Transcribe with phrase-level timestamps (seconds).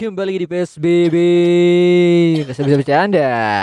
[0.00, 1.16] kembali di PSBB.
[2.36, 3.18] Nggak bisa bisa bercanda.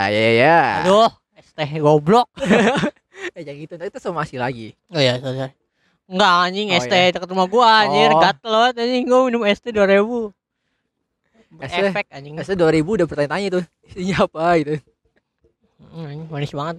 [0.05, 0.59] Ya ya ya.
[0.81, 2.27] Aduh, es teh goblok.
[3.31, 4.75] Eh jangan gitu, itu somasi lagi.
[4.87, 5.39] Oh iya, sorry.
[5.39, 5.53] sorry.
[6.05, 8.19] Enggak anjing Oh, es teh dekat rumah gua anjir, Oh.
[8.21, 10.29] gatel banget anjing gua minum es teh 2000.
[11.57, 12.35] Es teh- Efek anjing.
[12.35, 13.63] Biasanya 2000 udah bertanya-tanya tuh.
[13.87, 14.73] Isinya apa gitu.
[15.81, 16.75] Hmm, anjing, manis banget.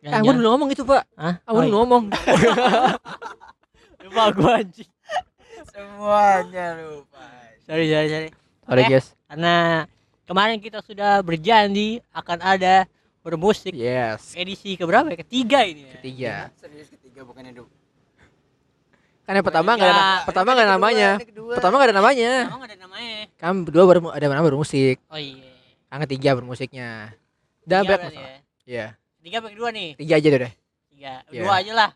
[0.00, 1.02] Eh, aku dulu ngomong itu, Pak.
[1.16, 1.34] Hah?
[1.42, 1.78] Aku Oh, dulu iya.
[1.82, 2.02] ngomong.
[4.04, 4.90] Lupa gua anjing.
[5.66, 7.24] Semuanya lupa.
[7.64, 8.28] Sorry, sorry, sorry.
[8.70, 8.88] Sorry, Eh.
[8.88, 9.12] guys.
[9.26, 9.84] Karena
[10.22, 12.86] kemarin kita sudah berjanji akan ada
[13.20, 14.32] bermusik Yes.
[14.32, 15.18] edisi keberapa ya?
[15.18, 15.92] Ketiga ini ya.
[15.98, 16.32] Ketiga.
[16.54, 17.66] Serius ketiga bukan hidup.
[19.26, 21.08] Kan yang pertama enggak ada pertama enggak ada namanya.
[21.50, 22.30] Pertama enggak ada namanya.
[22.46, 23.14] Emang nggak ada namanya.
[23.36, 24.98] Kan berdua baru ada nama bermusik.
[25.06, 25.46] Oh iya.
[25.90, 26.90] Yang ketiga bermusiknya.
[27.62, 28.22] Dan berarti masalah.
[28.22, 28.38] ya.
[28.64, 28.86] Iya.
[29.20, 29.88] Tiga apa kedua nih?
[29.98, 30.52] Tiga aja deh.
[30.94, 31.12] Tiga.
[31.28, 31.40] Iya.
[31.42, 31.90] Dua aja lah.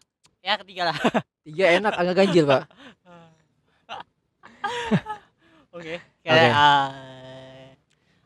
[0.45, 0.97] Ya ketiga lah.
[1.41, 2.63] Tiga enak agak ganjil, Pak.
[5.75, 5.75] Oke.
[5.75, 5.97] Oke.
[6.25, 7.69] Kayak eh,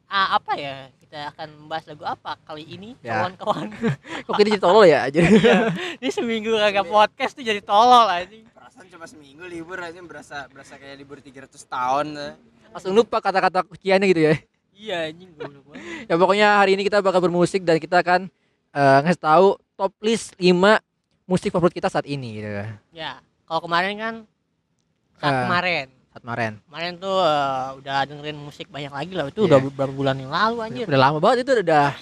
[0.06, 0.86] ah, apa ya?
[1.02, 3.18] Kita akan membahas lagu apa kali ini, Ya.
[3.18, 3.72] kawan-kawan?
[4.28, 5.18] Kok kita jadi tolol ya aja.
[6.00, 8.46] ini seminggu kagak podcast tuh jadi tolol anjing.
[8.48, 12.06] Perasaan cuma seminggu libur aja berasa berasa kayak libur 300 tahun.
[12.14, 12.32] eh.
[12.70, 14.34] Langsung lupa kata-kata kuciannya gitu ya.
[14.72, 15.30] Iya anjing.
[16.08, 18.30] Ya pokoknya hari ini kita bakal bermusik dan kita akan
[18.70, 20.54] eh, ngasih tahu top list 5
[21.24, 22.48] musik favorit kita saat ini gitu.
[22.90, 24.14] Ya, kalau kemarin kan
[25.16, 25.42] saat Ah.
[25.44, 25.97] kemarin.
[26.18, 26.52] Kemarin.
[26.62, 29.24] Kemarin tuh eh, udah dengerin musik banyak lagi lah.
[29.26, 29.48] Itu Iya.
[29.48, 30.84] udah beberapa bulan yang lalu anjir.
[30.84, 31.94] Udah lama banget itu udah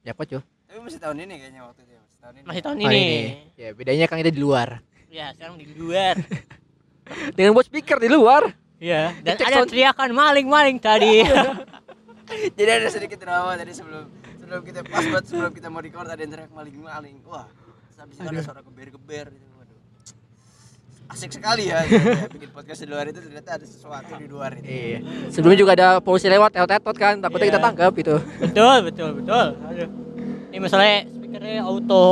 [0.00, 0.40] ya kok cuy.
[0.40, 1.92] Tapi masih tahun ini kayaknya waktu itu.
[1.92, 2.44] ya, Masih tahun ini.
[2.44, 3.08] Masih tahun Tahun ini.
[3.54, 4.68] Ya bedanya kan kita di luar.
[5.06, 6.14] Ya, sekarang di luar.
[7.36, 8.54] Dengan buat speaker di luar.
[8.78, 9.68] Iya, dan Cek ada sound.
[9.68, 11.20] teriakan maling-maling tadi.
[12.56, 14.06] Jadi ada sedikit drama tadi sebelum
[14.38, 17.18] sebelum kita pas buat sebelum kita mau record ada yang teriak maling-maling.
[17.26, 17.50] Wah,
[17.98, 19.49] habis itu ada suara geber-geber gitu.
[21.10, 24.64] Asik sekali ya ternyata bikin podcast di luar itu ternyata ada sesuatu di luar itu.
[24.64, 24.98] Iya.
[25.28, 27.52] Sebelumnya juga ada polisi lewat tetot kan takutnya Iya.
[27.52, 28.14] kita tangkap itu.
[28.40, 29.46] betul, betul, betul.
[29.66, 29.88] Aduh.
[30.50, 32.04] Ini masalahnya speakernya auto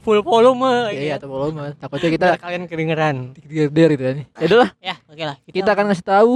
[0.00, 1.24] full volume Iya, iya gitu.
[1.24, 1.64] atau volume.
[1.74, 3.16] Takutnya kita Biar kalian kedengeran.
[3.34, 4.16] digeder gitu kan.
[4.34, 5.36] Ya udahlah, Ya, oke lah.
[5.42, 6.32] kita akan ngasih tahu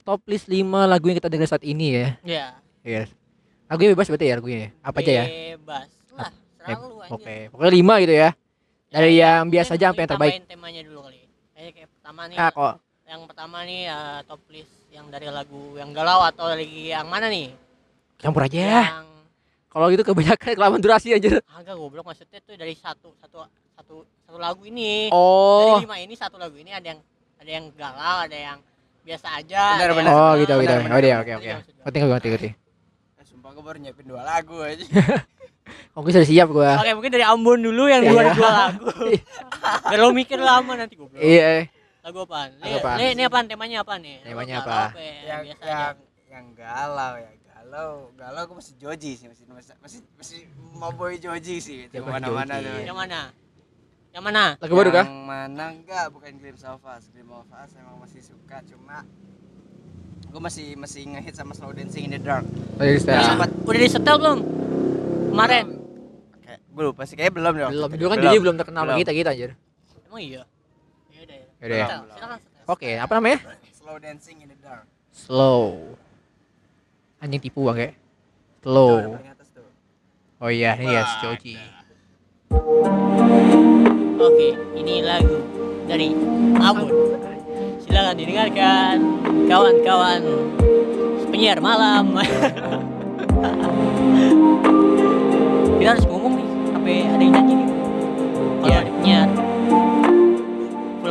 [0.00, 2.08] top list 5 lagu yang kita dengar saat ini ya.
[2.22, 2.46] ya.
[2.80, 3.08] Yes.
[3.66, 4.68] Lagunya bebas berarti ya lagunya ya?
[4.80, 5.24] Apa aja ya?
[5.56, 5.88] Bebas.
[6.12, 7.14] Lah, serah lu anjir.
[7.14, 8.28] Oke, pokoknya 5 gitu ya.
[8.90, 10.32] Dari yang biasa aja sampai yang terbaik.
[10.50, 11.22] Temanya dulu kali.
[11.54, 12.36] Kayaknya kayak pertama nih.
[12.36, 12.74] Ah kok
[13.06, 17.30] Yang pertama nih eh, top list yang dari lagu yang galau atau lagi yang mana
[17.30, 17.54] nih?
[18.20, 18.58] campur aja.
[18.84, 19.06] Yang
[19.70, 21.38] Kalau gitu kebanyakan kelamaan durasi aja.
[21.54, 23.46] agak goblok maksudnya tuh dari satu satu
[23.78, 23.94] satu
[24.26, 25.06] satu lagu ini.
[25.14, 25.78] Oh.
[25.78, 27.00] Dari lima ini satu lagu ini ada yang
[27.38, 28.58] ada yang galau, ada yang
[29.06, 29.78] biasa aja.
[29.78, 30.10] Benar, benar.
[30.10, 30.74] Oh gitu gitu.
[30.74, 31.50] Oh dia oke oke.
[31.54, 31.82] maksud gua?
[31.86, 32.50] Ngerti nggak ngerti ngerti.
[33.16, 34.82] Eh, Sumpah gue baru nyiapin dua lagu aja.
[35.92, 36.76] Oke sudah siap gua.
[36.76, 38.32] Oke, mungkin dari Ambon dulu yang dua Iya.
[38.32, 38.86] dua lagu.
[39.90, 41.18] Biar lo mikir lama nanti goblok.
[41.18, 41.66] Iya.
[42.00, 42.48] Lagu apaan?
[42.54, 42.96] Lagu Nih, apaan?
[42.96, 44.16] nih, ini apaan temanya apa nih?
[44.22, 44.76] Temanya apa?
[44.94, 45.14] ya?
[45.28, 45.88] yang yang aja.
[46.26, 50.40] yang galau ya galau galau gue masih Joji sih masih masih masih, masih
[50.72, 52.66] mau boy Joji sih Ya, itu Boy mana-mana Joji.
[52.66, 53.20] tuh Yang mana?
[54.10, 54.44] Yang mana?
[54.56, 55.04] Lagu baru kah?
[55.04, 59.02] yang mana enggak bukan Glimpse of Us Glimpse of Us emang masih suka cuma
[60.30, 62.46] gue masih masih ngehit sama Slow Dancing in the Dark
[62.76, 63.22] Oh, Udah, setel.
[63.26, 64.38] sempat- udah disetel belum?
[65.28, 65.66] Kemarin.
[66.40, 67.98] kayak gue lupa sih kayak belum deh waktu Belum, itu.
[67.98, 68.98] dulu kan jadi belum terkenal Belum.
[68.98, 69.50] kita kita anjir.
[70.04, 70.42] Emang iya.
[71.08, 71.46] Ya udah ya.
[71.60, 71.86] Yaudah ya.
[71.86, 72.02] Setel.
[72.66, 73.38] Oke, apa namanya?
[73.72, 75.94] Slow Dancing in the Dark Slow.
[77.18, 77.94] Anjing tipu bang kayak.
[78.60, 78.96] Slow.
[79.12, 79.66] paling atas tuh
[80.38, 81.54] Oh iya, ini ya Joji.
[84.16, 85.36] Oke, ini lagu
[85.84, 86.14] dari
[86.56, 87.19] Ambon
[87.90, 89.18] silahkan didengarkan
[89.50, 90.22] kawan-kawan
[91.34, 92.14] penyiar malam.
[95.82, 97.68] Kita harus ngomong nih sampai ada yang nyanyi nih.
[98.62, 98.78] Kalau ya.
[98.78, 99.28] ada penyiar.
[101.02, 101.10] Pukul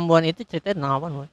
[0.00, 1.28] Ambon itu ceritanya tentang apa, Boy?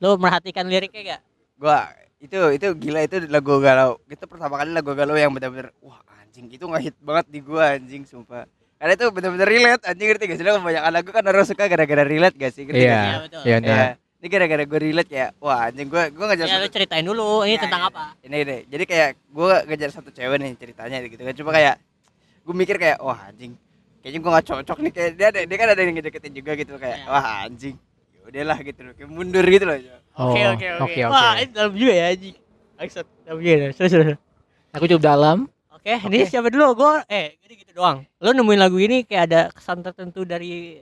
[0.00, 1.20] Lu merhatikan liriknya gak?
[1.60, 4.00] Gua itu itu gila itu lagu galau.
[4.08, 8.08] Itu pertama kali lagu galau yang benar-benar wah anjing itu ngehit banget di gua anjing
[8.08, 8.48] sumpah.
[8.78, 10.44] Karena itu benar-benar relate anjing ngerti gak sih?
[10.46, 12.62] Lo kebanyakan lagu kan orang suka gara-gara relate gak sih?
[12.64, 12.94] Ngerti Iya.
[12.94, 13.04] sih?
[13.04, 13.42] Iya, betul.
[13.44, 13.74] Iya, Iya.
[13.76, 13.92] nah.
[14.18, 17.46] Ini gara-gara gue relate kayak wah anjing gua gua ngejar Ya lu satu ceritain dulu,
[17.46, 17.90] ini Iya, tentang iya.
[17.90, 18.04] apa?
[18.26, 21.74] ini ini jadi kayak gue ngejar satu cewek nih ceritanya gitu kan cuma kayak
[22.42, 23.54] gue mikir kayak wah anjing
[23.98, 26.72] kayaknya gue gak cocok nih kayak dia ada dia kan ada yang ngedeketin juga gitu
[26.76, 27.06] kayak Iya.
[27.06, 27.76] wah anjing
[28.10, 30.66] ya udahlah gitu loh kayak mundur gitu loh Oke, Oh, oke, oke.
[30.82, 31.02] oke, oke.
[31.08, 32.30] Wah, ini dalam juga ya, Haji.
[32.74, 33.68] Maksud, dalam juga ya.
[33.70, 34.18] Terus, terus.
[34.74, 35.38] Aku cukup dalam.
[35.70, 36.74] Oke, ini siapa dulu?
[36.74, 38.02] Gue, eh, jadi gitu doang.
[38.18, 40.74] Lu nemuin lagu ini kayak ada kesan tertentu dari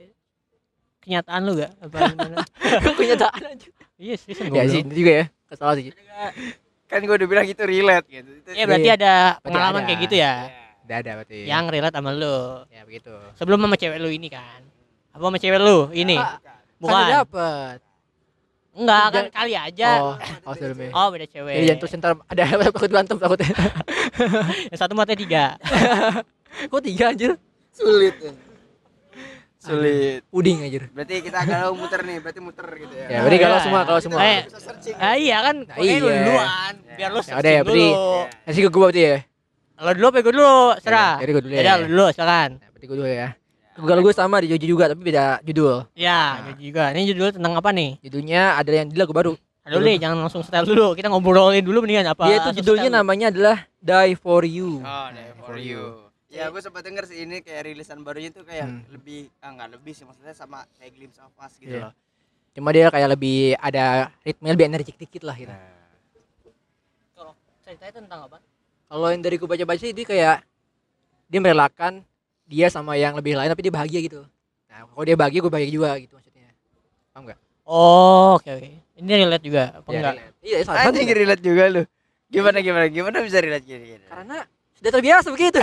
[0.99, 1.69] kenyataan lu gak?
[1.79, 2.37] Apa gimana?
[2.97, 3.67] Kenyataan aja.
[3.95, 5.25] Iya, serius Ya sih, itu juga ya.
[5.45, 5.93] Kesalahan sih.
[6.89, 8.95] kan gue udah bilang itu relate gitu itu Iya, berarti Iya.
[8.97, 9.13] ada
[9.45, 10.33] pengalaman kayak gitu ya.
[10.87, 11.39] Udah ada berarti.
[11.43, 12.37] Yang relate sama lu.
[12.67, 13.11] ya begitu.
[13.35, 14.61] Sebelum sama cewek lu ini kan.
[15.11, 16.15] Apa sama cewek lu ini?
[16.15, 17.05] Ah, Kan Bukan.
[17.11, 17.77] dapat.
[18.71, 19.89] Enggak, kan kali aja.
[19.99, 20.15] Oh,
[20.47, 20.89] oh sebelumnya.
[20.91, 21.49] Oh, beda cewek.
[21.51, 23.49] Jadi jangan terus ntar ada takut berantem takutnya.
[24.69, 25.45] Yang satu matanya tiga.
[26.65, 27.31] Kok tiga anjir?
[27.69, 28.33] sulit ya.
[29.59, 30.89] sulit Puding anjir.
[30.89, 34.19] berarti kita galau muter nih berarti muter gitu ya Ya, berarti kalau semua kalau semua.
[34.19, 34.41] Eh,
[34.95, 35.99] ah, iya kan, Nah, iya.
[35.99, 36.73] duluan.
[36.95, 38.45] Biar lu Ya udah ya, searching berarti- dulu.
[38.47, 39.17] Kasih ke gua berarti ya.
[39.77, 40.55] Lo dulu apa gue dulu?
[40.81, 41.17] Serah.
[41.17, 41.61] Ya, jadi gua dulu ya.
[41.61, 42.49] Yaudah, lu dulu silakan.
[42.57, 43.29] Nah, berarti gua dulu ya.
[43.77, 45.85] Google gue sama di Joji juga tapi beda judul.
[45.93, 46.83] Ya, jadi juga.
[46.91, 48.01] Ini judul tentang apa nih?
[48.01, 49.37] Judulnya ada yang di lagu baru.
[49.63, 50.97] Aduh deh, jangan langsung setel dulu.
[50.97, 52.25] Kita ngobrolin dulu mendingan apa?
[52.25, 52.97] Dia itu judulnya dulu.
[52.97, 54.81] namanya adalah Die for You.
[54.81, 58.67] oh die for you ya gue sempat denger sih ini kayak rilisan barunya tuh kayak
[58.67, 58.83] Hmm.
[58.91, 61.89] lebih ah nggak lebih sih maksudnya sama kayak glimpse of us gitu Iya.
[61.89, 61.93] loh
[62.51, 65.55] Cuma dia kayak lebih ada ritmenya lebih energik dikit lah gitu.
[67.13, 67.31] Kalau
[67.61, 68.37] ceritanya tentang apa?
[68.87, 70.37] Kalau yang dari gue baca-baca sih dia kayak
[71.27, 72.01] dia merelakan
[72.47, 74.23] dia sama yang lebih lain tapi dia bahagia gitu.
[74.71, 76.47] Nah, kalau dia bahagia gue bahagia juga gitu maksudnya.
[77.11, 77.39] Paham enggak?
[77.67, 78.69] Oh, oke oke.
[78.97, 80.13] Ini relate juga apa enggak?
[80.39, 81.83] Iya, salah anjing relate juga lu
[82.27, 84.05] gimana gimana gimana bisa relate gini, gini.
[84.07, 84.43] Karena
[84.75, 85.59] sudah terbiasa begitu.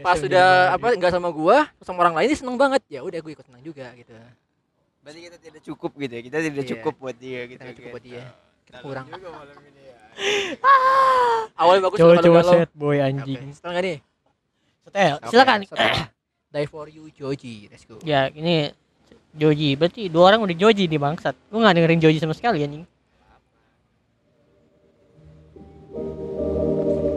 [0.00, 2.80] Pas sudah apa enggak sama gua, sama orang lain dia seneng banget.
[2.88, 4.14] Ya udah gue ikut seneng juga gitu.
[5.02, 6.70] berarti kita tidak cukup gitu ya kita tidak Iya.
[6.78, 8.14] cukup buat dia gitu Kita cukup buat gitu.
[8.14, 8.22] dia.
[8.62, 9.06] Kita Dalam kurang.
[9.10, 9.96] juga malam ini ya.
[11.56, 13.38] Awalnya bagus Coba coba set boy anjing.
[13.38, 13.98] Oke, Setel nih?
[14.84, 15.14] Setel.
[15.18, 15.58] Oke, Silakan.
[15.66, 15.88] setel.
[16.52, 17.72] Die for you Joji.
[17.72, 17.96] Let's go.
[18.04, 18.68] Ya, ini
[19.32, 19.72] Joji.
[19.78, 21.32] Berarti dua orang udah Joji nih bangsat.
[21.48, 22.84] Gua nggak dengerin Joji sama sekali anjing.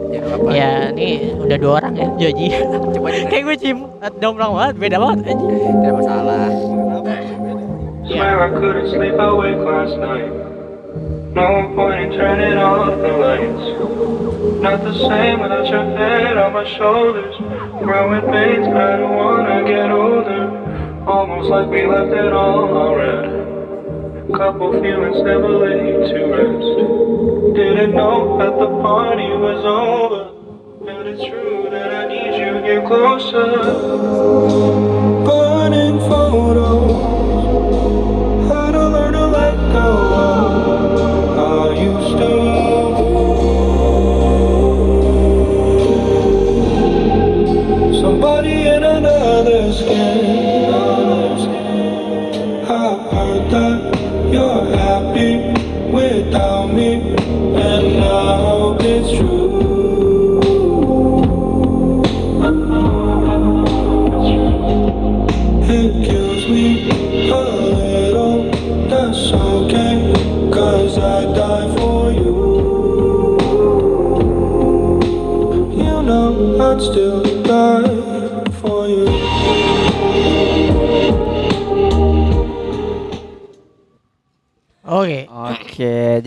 [0.08, 0.48] Ya apa.
[0.54, 2.48] Ya, ini udah dua orang ya Joji.
[2.96, 3.08] Coba.
[3.30, 3.78] Kayak gue cim
[4.16, 5.50] domplong banget, beda banget anjing.
[5.52, 6.48] Tidak masalah.
[8.06, 8.38] Swear
[11.36, 14.62] No point in turning off the lights.
[14.62, 17.36] Not the same without your head on my shoulders.
[17.84, 21.04] Growing pains, I don't wanna get older.
[21.06, 24.32] Almost like we left it all already.
[24.32, 27.54] Couple feelings never laid to rest.
[27.54, 30.30] Didn't know that the party was over.
[30.86, 33.46] But it's true that I need you here closer.
[35.26, 35.45] Burning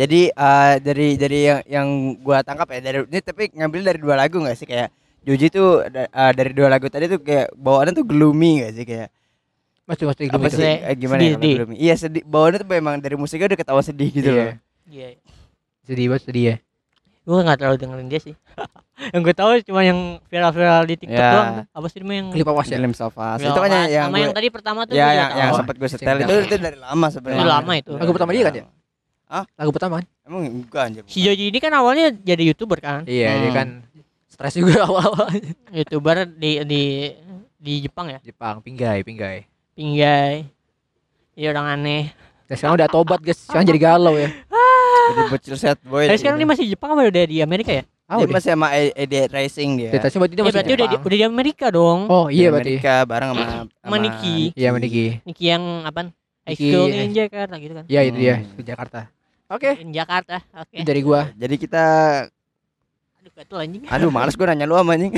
[0.09, 1.87] jadi eh, dari dari yang yang
[2.17, 4.89] gua tangkap ya dari ini tapi ngambil dari dua lagu nggak sih kayak
[5.21, 8.83] Joji tuh da- eh, dari dua lagu tadi tuh kayak bawaannya tuh gloomy gak sih
[8.83, 9.09] kayak
[9.83, 10.57] Mas mas apa gitu.
[10.57, 11.55] sih eh, gimana ya sedih, kalau sedih.
[11.55, 11.75] gloomy?
[11.75, 12.23] Iya sedih.
[12.23, 14.37] Bawaannya tuh memang dari musiknya udah ketawa sedih gitu Iya.
[14.39, 14.53] loh.
[14.85, 15.07] Iya.
[15.83, 16.55] Sedih banget sedih ya.
[17.19, 18.35] Gue nggak terlalu dengerin dia sih.
[19.13, 21.31] yang gue tahu cuma yang viral-viral di TikTok Ya.
[21.31, 21.53] doang.
[21.69, 22.77] Apa sih namanya yang Klip awas ya.
[22.77, 25.49] Viral Itu kan yang yang, sama gua- yang tadi pertama tuh ya gue yang yang
[25.49, 25.57] tahu.
[25.57, 27.37] sempat gue setel itu itu dari lama sebenarnya.
[27.37, 27.91] Itu lama itu.
[27.93, 28.65] Lagu pertama dia kan ya?
[29.29, 30.05] Lagu pertama kan?
[30.23, 31.03] Emang enggak anjir.
[31.05, 33.05] Si Joji ini kan awalnya jadi youtuber kan.
[33.05, 33.55] Iya, dia Hmm.
[33.55, 33.67] kan
[34.25, 35.53] stres juga awal-awalnya.
[35.71, 36.83] Youtuber di di
[37.55, 38.19] di Jepang ya.
[38.19, 39.45] Jepang, pinggai, pinggai.
[39.71, 40.49] Pinggai.
[41.33, 42.03] Iya orang aneh.
[42.45, 44.33] Dan sekarang udah tobat guys, sekarang jadi galau ya.
[45.09, 46.05] Jadi bocil set boy.
[46.05, 47.83] Tapi sekarang dia masih di Jepang apa udah di Amerika ya?
[48.05, 49.89] Tahu dia masih sama E- Ed Racing dia.
[49.91, 51.99] Dia berarti dia Ya masih berarti udah di, udah di Amerika dong.
[52.07, 52.73] Oh Di iya berarti.
[52.75, 53.43] Amerika bareng sama
[53.85, 54.37] Sama Niki.
[54.53, 55.05] Iya Niki.
[55.23, 56.09] Niki yang apa?
[56.41, 57.85] High Niki- School in Jakarta gitu kan.
[57.85, 58.49] Iya itu dia Hmm.
[58.51, 58.99] di Jakarta.
[59.49, 59.71] Oke.
[59.77, 60.39] In Jakarta.
[60.53, 60.75] Oke.
[60.75, 61.33] Itu dari gua.
[61.33, 61.85] Jadi kita
[63.19, 63.83] Aduh gatel anjing.
[63.83, 65.11] aduh males gue nanya lu sama anjing.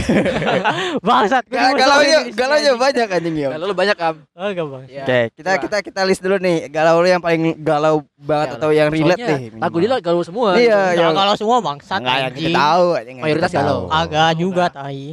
[1.06, 1.46] Bangsat.
[1.46, 2.76] gua Galau sini galau anjing.
[2.76, 3.48] banyak anjing ya.
[3.54, 4.16] Lalu banyak am.
[4.34, 4.84] Oh, enggak bang.
[4.88, 5.02] Iya.
[5.02, 5.62] Oke, kita Coba.
[5.62, 9.20] kita kita list dulu nih galau lu yang paling galau banget Ya, atau yang relate
[9.20, 9.60] soalnya deh.
[9.60, 10.50] Lagu dia galau semua.
[10.56, 13.80] Iya, yang- kalau semua bangsat Enggak yang kita tahu anjing, Mayoritas kita galau.
[13.84, 13.94] tahu.
[13.94, 15.06] Agak juga tai.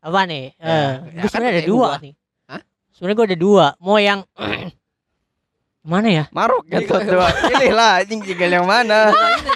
[0.00, 0.44] Apa nih?
[0.54, 1.92] Ya, Eh, ya kan sebenarnya ada dua gua.
[1.98, 2.12] nih.
[2.46, 2.60] Hah?
[2.90, 3.66] Sebenarnya gue ada dua.
[3.78, 4.20] Mau yang
[5.84, 6.24] mana ya?
[6.32, 7.20] Maruk gitu tuh.
[7.52, 9.12] Pilih lah anjing tinggal yang mana.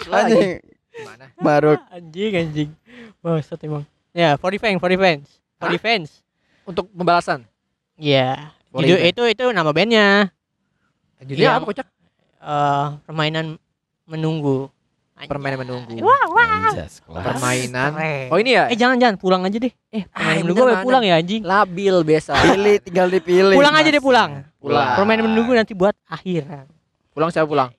[0.07, 0.61] Anjing.
[0.93, 1.25] Gimana?
[1.41, 1.81] Maruk.
[1.89, 2.71] Anjing anjing.
[3.19, 3.89] Bangsat emang.
[4.13, 5.27] Ya, for the fans, for fans.
[5.57, 6.11] For fans.
[6.63, 7.49] Untuk pembalasan.
[7.97, 8.53] Iya.
[8.69, 10.29] For Judul the itu itu nama bandnya.
[11.19, 11.87] Judulnya Yang- apa kocak?
[12.39, 13.47] Eh, permainan
[14.05, 14.69] menunggu.
[15.19, 15.31] Anjing.
[15.35, 15.95] Permainan menunggu.
[15.99, 16.71] Wah, wah.
[17.11, 17.91] Permainan.
[18.31, 18.71] Oh ini ya?
[18.71, 19.73] Eh jangan jangan pulang aja deh.
[19.91, 20.85] Eh, Ah, permainan ini menunggu mana?
[20.87, 21.43] pulang ya anjing.
[21.43, 22.33] Labil biasa.
[22.39, 23.57] Pilih tinggal dipilih.
[23.59, 23.95] Pulang aja Mas.
[23.99, 24.31] deh pulang.
[24.69, 24.89] Pulang.
[24.95, 26.45] Permainan menunggu nanti buat akhir.
[27.11, 27.71] Pulang siapa pulang?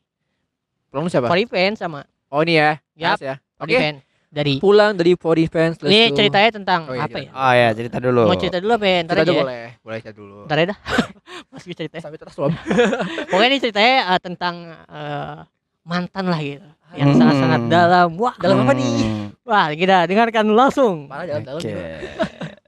[0.89, 1.29] Pulang siapa?
[1.29, 2.77] Fans sama Oh ini ya.
[2.93, 3.13] Ya.
[3.57, 3.75] Oke.
[3.75, 5.81] fans dari Pulang dari Body Fans.
[5.81, 7.29] Ini ceritanya tentang Oh iya, apa ya?
[7.31, 8.21] Oh ya, cerita dulu.
[8.25, 8.97] Mau cerita dulu apa ya?
[9.01, 9.43] Ntar Cerita aja dulu ya.
[9.43, 9.65] boleh.
[9.81, 10.37] Boleh cerita dulu.
[10.45, 10.77] Ntar dah.
[11.49, 12.03] Mas gue ceritanya.
[12.03, 12.53] Sampai terus suam.
[13.29, 14.55] Pokoknya ini ceritanya eh, tentang
[14.85, 15.37] eh,
[15.81, 16.69] mantan lah gitu.
[16.89, 17.19] Yang Hmm.
[17.21, 18.07] sangat-sangat dalam.
[18.17, 18.93] Wah, Dalam apa nih?
[18.97, 21.05] Hmm, wah kita dengarkan langsung.
[21.05, 21.61] Parah dalam-dalam.
[21.61, 21.73] Oke.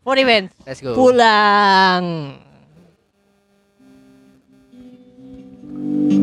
[0.01, 0.93] For the fans Let's go.
[0.93, 2.03] pulang.
[5.81, 6.21] Música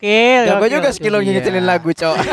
[0.00, 0.42] gokil.
[0.48, 0.72] Jago gokil.
[0.72, 1.24] juga skill lo Iya.
[1.28, 2.16] ngingetin lagu, Cok.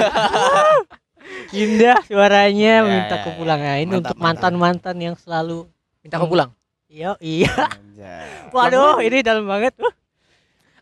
[1.54, 3.80] Indah suaranya Ya, minta ya, kepulangan ya.
[3.80, 5.68] ini Mantap, untuk mantan-mantan yang selalu
[6.00, 6.52] Minta kau pulang.
[6.88, 7.52] iya iya.
[8.50, 9.76] Waduh, ini dalam banget.
[9.76, 9.92] Uh,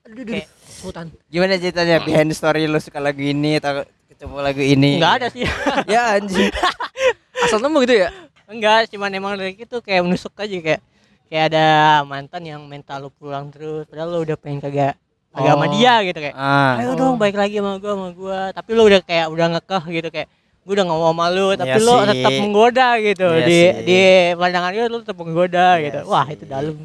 [0.06, 0.46] Aduh, aduh, aduh.
[0.70, 1.06] Sultan.
[1.28, 5.02] Gimana ceritanya behind story lu suka lagu ini atau ketemu lagu ini?
[5.02, 5.46] Enggak ada sih.
[5.94, 6.54] ya anjing.
[7.46, 8.10] Asal nemu gitu ya?
[8.46, 10.82] Enggak, cuman emang dari itu kayak menusuk aja kayak
[11.26, 11.66] kayak ada
[12.06, 14.94] mantan yang mental lu pulang terus padahal lu udah pengen kagak
[15.36, 15.72] kagak sama Oh.
[15.72, 16.74] dia gitu kayak Ah.
[16.80, 20.08] ayo dong baik lagi sama gua sama gua tapi lu udah kayak udah ngekeh gitu
[20.10, 20.28] kayak
[20.62, 22.08] gua udah gak mau sama lu tapi Iya lu sih.
[22.10, 23.70] tetap menggoda gitu Iya di sih.
[23.84, 24.00] di
[24.34, 26.34] pandangan dia lu tetap menggoda Iya gitu wah sih.
[26.34, 26.76] itu dalam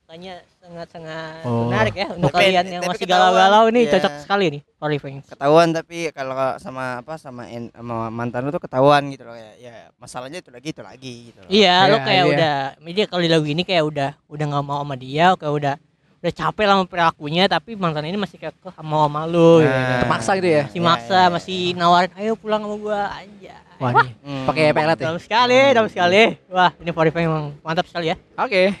[0.00, 1.66] makanya sangat-sangat Oh.
[1.66, 3.90] menarik ya untuk Tapi- kalian yang tapi masih galau-galau ini iya.
[3.92, 8.50] cocok sekali nih Sorry Fans Ketahuan tapi kalau sama apa sama en- sama mantan lu
[8.50, 9.50] tuh ketahuan gitu loh ya.
[9.60, 11.48] Ya masalahnya itu lagi itu lagi gitu loh.
[11.48, 12.32] Iya, lo Iya, kayak iya.
[12.32, 12.54] udah
[12.88, 15.74] dia kalau di lagu ini kayak udah udah nggak mau sama dia, kayak udah
[16.20, 19.72] udah capek lah sama perilakunya, tapi mantan ini masih kayak "Kok mau sama lu, gitu.
[19.72, 20.62] Nah, Maksa gitu ya?
[20.68, 23.56] masih iya, maksa, iya, masih nawarin, ayo pulang sama gua, aja.
[23.80, 24.12] Wah, nih.
[24.20, 24.44] Hmm.
[24.44, 25.04] Pakai pelet ya?
[25.08, 26.22] Dalam sekali, dalam sekali.
[26.52, 28.16] Wah, ini Forify memang mantap sekali ya.
[28.36, 28.76] Oke.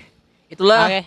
[0.46, 1.00] Itulah Oke.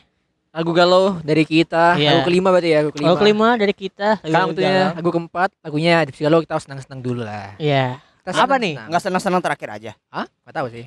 [0.49, 2.01] lagu galau dari kita.
[2.01, 2.17] Iya.
[2.17, 3.05] Lagu kelima berarti ya, lagu kelima.
[3.05, 4.07] Lagu kelima dari kita.
[4.17, 4.97] Sekarang lagu waktunya galau.
[4.97, 7.53] lagu keempat, lagunya di galau kita harus senang-senang dulu lah.
[7.61, 8.01] Iya.
[8.25, 8.73] Kita Apa nih?
[8.73, 8.85] senang-senang.
[8.89, 9.91] Enggak senang-senang terakhir aja.
[10.09, 10.25] Hah?
[10.25, 10.85] Gak tahu sih.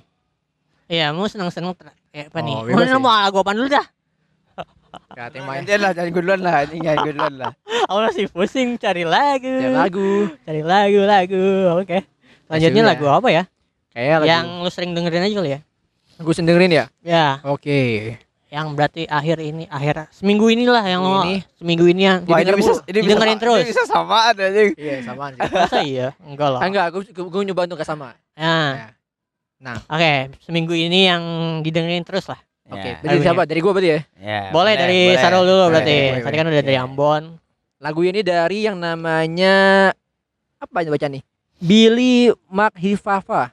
[0.86, 2.54] Iya, mau seneng-seneng ter- kayak apa Oh, nih?
[2.90, 3.86] Mau mau lagu apa dulu dah?
[5.12, 5.60] Temanya.
[5.62, 7.52] Gantian lah, jangan gue duluan lah, anjing jangan gue duluan lah.
[7.86, 9.48] Aku masih pusing cari lagu.
[9.48, 10.28] Ya lagu.
[10.44, 11.44] Cari lagu, lagu.
[11.78, 12.04] Oke.
[12.46, 12.92] Selanjutnya sudah.
[12.94, 13.42] lagu apa ya?
[13.90, 14.28] Kayak lagu.
[14.28, 15.60] Yang lu sering dengerin aja kali ya?
[16.16, 16.84] Gue dengerin ya.
[17.00, 17.80] Ya, Oke.
[18.46, 21.42] yang berarti akhir ini akhir seminggu inilah yang lo Ini.
[21.58, 23.62] seminggu ini yang Wah, ini bisa ini bisa didengerin terus.
[23.66, 24.70] Ini bisa samaan anjing.
[24.78, 25.40] Iya, samaan sih.
[25.50, 26.08] Masa iya?
[26.22, 26.60] Enggak lah.
[26.62, 28.14] Ah, enggak, gue gue nyoba untuk gak sama.
[28.38, 28.88] Nah, Ya.
[29.56, 31.22] Nah, oke, seminggu ini yang
[31.64, 32.38] didengerin terus lah.
[32.68, 32.88] Oke.
[32.88, 32.94] Ya.
[33.00, 33.42] Dari siapa?
[33.42, 34.00] Dari gue berarti ya.
[34.16, 35.96] Ya, boleh, dari Sarul dulu Boleh, berarti.
[36.10, 36.82] boleh, Tadi kan udah dari Iya.
[36.82, 37.22] Ambon.
[37.76, 39.54] Lagu ini dari yang namanya
[40.56, 41.22] apa aja baca nih?
[41.56, 43.52] Billy Makhifafa.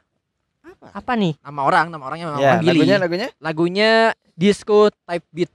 [0.84, 1.40] Apa nih?
[1.40, 2.72] Nama orang, nama orangnya nama Ya, orang Billy.
[2.76, 3.92] lagunya lagunya Lagunya
[4.34, 5.52] disco type beat.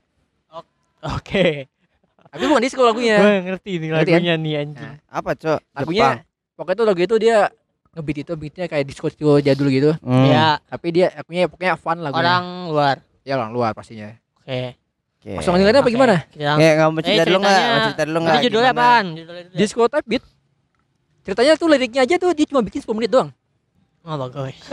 [1.01, 1.69] Oke.
[2.29, 3.17] Tapi bukan disco lagunya.
[3.17, 4.15] Gue ngerti nih Ngerti kan?
[4.15, 4.85] lagunya nih anjing.
[4.85, 5.59] Nah, apa, Cok?
[5.73, 6.07] lagunya
[6.53, 7.37] pokoknya tuh lagu itu dia
[7.89, 9.91] ngebeat itu beatnya kayak disco disco jadul gitu.
[9.99, 10.27] Hmm.
[10.27, 12.21] Ya, Tapi dia lagunya pokoknya fun lagunya.
[12.21, 12.95] orang luar.
[13.29, 14.09] Ya orang luar pastinya.
[14.41, 14.73] Oke.
[15.19, 15.31] Oke.
[15.37, 16.15] Langsung dengerin apa gimana?
[16.31, 17.53] Kayak enggak mau Eh, cerita dulu enggak?
[17.53, 18.33] ceritanya- Mau cerita dulu enggak?
[18.33, 18.81] Nanti judulnya Gimana?
[18.81, 19.05] apaan?
[19.13, 19.43] Judulnya.
[19.53, 20.23] Disco type beat.
[21.19, 23.29] Ceritanya tuh liriknya aja tuh dia cuma bikin 10 menit doang.
[24.01, 24.55] Oh bagus.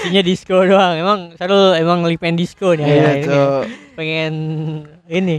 [0.00, 0.94] Isinya disco doang.
[0.96, 2.84] Emang seru emang lagi pengen disco nih.
[2.84, 3.24] Iya, ini.
[3.26, 3.62] Cok.
[3.92, 4.32] Pengen
[5.06, 5.36] ini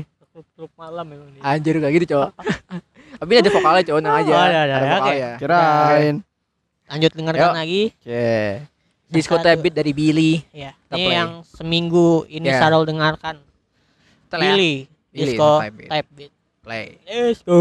[0.53, 1.41] klub malam emang nih.
[1.41, 2.29] Anjir kayak gitu, cowok.
[3.21, 4.31] Tapi ada vokalnya, cowok, tenang aja.
[4.31, 4.85] Oh, ada, ada, oke.
[4.91, 5.31] vokalnya.
[5.37, 6.15] Kirain.
[6.83, 7.53] Lanjut dengarkan Yuk.
[7.55, 7.83] lagi.
[7.95, 8.33] Oke.
[9.13, 10.41] Disco beat dari Billy.
[10.49, 10.73] Ya.
[10.89, 11.13] Ini play.
[11.13, 12.57] yang seminggu ini Ya.
[12.57, 13.37] Sarul dengarkan.
[14.33, 14.41] Lihat.
[14.41, 14.73] Billy.
[15.13, 15.89] Billy, Disco type beat.
[15.93, 16.31] type beat.
[16.65, 16.85] Play.
[17.05, 17.59] Let's go.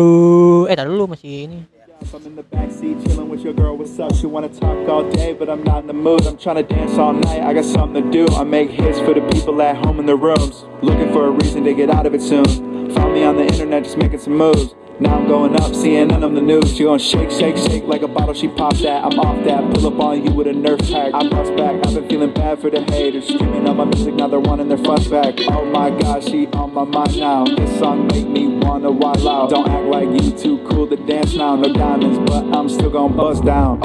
[0.65, 1.61] Eh, tadi dulu masih ini.
[2.03, 3.79] I'm in the backseat chilling with your girl.
[3.79, 4.13] What's up?
[4.19, 6.27] She wanna talk all day, but I'm not in the mood.
[6.27, 7.41] I'm trying to dance all night.
[7.41, 8.27] I got something to do.
[8.35, 11.63] I make hits for the people at home in their rooms, looking for a reason
[11.63, 12.91] to get out of it soon.
[12.91, 14.75] Found me on the internet, just making some moves.
[15.03, 16.77] Now I'm going up, CNN on the news.
[16.77, 18.35] She gon' shake, shake, shake like a bottle.
[18.35, 19.05] She popped that.
[19.05, 19.75] I'm off that.
[19.75, 21.13] Pull up on you with a nerf pack.
[21.13, 21.75] I bust back.
[21.85, 23.27] I've been feeling bad for the haters.
[23.27, 25.35] Screaming on my music, now they're wanting their fuss back.
[25.49, 27.45] Oh my god, she on my mind now.
[27.45, 29.51] This song make me wanna wild out.
[29.51, 31.57] Don't act like you too cool to dance now.
[31.57, 33.81] No diamonds, but I'm still gon' bust down.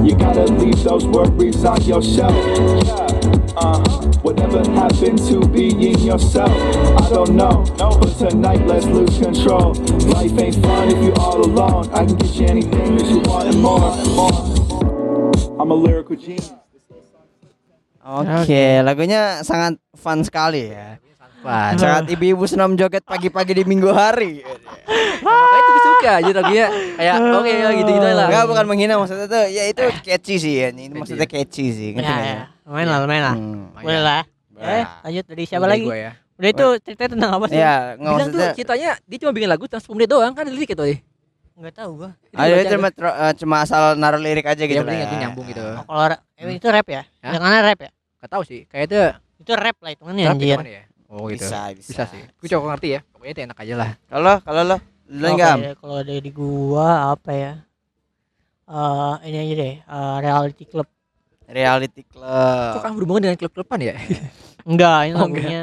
[0.00, 2.32] You gotta leave those worries on your shelf.
[2.86, 3.78] Yeah, uh.
[4.20, 6.52] Whatever happened to being yourself?
[6.52, 7.64] I don't know.
[7.78, 9.72] But tonight, let's lose control.
[10.12, 11.88] Life ain't fun if you all alone.
[11.96, 13.80] I can get you anything that you want and more.
[14.12, 14.36] more.
[15.56, 16.52] I'm a lyrical genius.
[18.00, 20.96] Oke, lagunya sangat fun sekali ya.
[21.40, 24.44] Wah, Sangat ibu-ibu senam joget pagi-pagi di minggu hari.
[25.20, 28.26] makanya tuh gue suka aja lagunya kayak oke ya gitu-gitu lah.
[28.26, 30.68] Enggak bukan menghina maksudnya tuh ya itu catchy sih ya.
[30.70, 31.88] Ini maksudnya catchy sih.
[31.92, 32.36] Ya, nggak ya.
[32.64, 33.34] Lumayan lah, lumayan lah.
[33.36, 33.64] Hmm.
[33.76, 34.22] Boleh lah.
[34.56, 35.84] Eh, lanjut dari siapa lagi?
[35.84, 36.12] gua ya.
[36.36, 37.56] Udah itu ceritanya tentang apa sih?
[37.56, 38.52] Ya, nggak Bilang tuh maksudnya.
[38.56, 40.84] ceritanya dia cuma bikin lagu 10 menit doang kan lirik itu.
[41.56, 42.10] Enggak tahu gua.
[42.28, 44.84] Itu cuma tro- eh, cuma asal naruh lirik aja gitu Yang lah.
[44.86, 45.06] penting ya.
[45.06, 45.60] itu nyambung gitu.
[45.64, 47.02] Oh, kalau ra- eh, itu rap ya?
[47.20, 47.32] Hah?
[47.36, 47.90] Jangan rap ya?
[48.20, 49.00] Gak tahu sih, kayak itu
[49.40, 50.68] Itu rap lah hitungannya tapi anjir.
[50.68, 50.82] ya?
[51.08, 51.42] Oh gitu.
[51.42, 51.88] Bisa, bisa.
[51.90, 52.22] Bisa sih.
[52.22, 53.00] Gue coba ngerti ya.
[53.02, 53.90] Pokoknya itu enak aja lah.
[54.06, 54.76] Kalau kalau lo
[55.10, 55.54] enggak?
[55.76, 57.52] kalau dari gua apa ya?
[58.64, 60.86] Eh ini aja deh, eh, reality club.
[61.44, 62.78] Reality Kok Club.
[62.78, 63.98] kan berhubungan dengan klub-kluban ya?
[64.70, 65.50] Enggak, ini Oh, enggak.
[65.50, 65.62] lagunya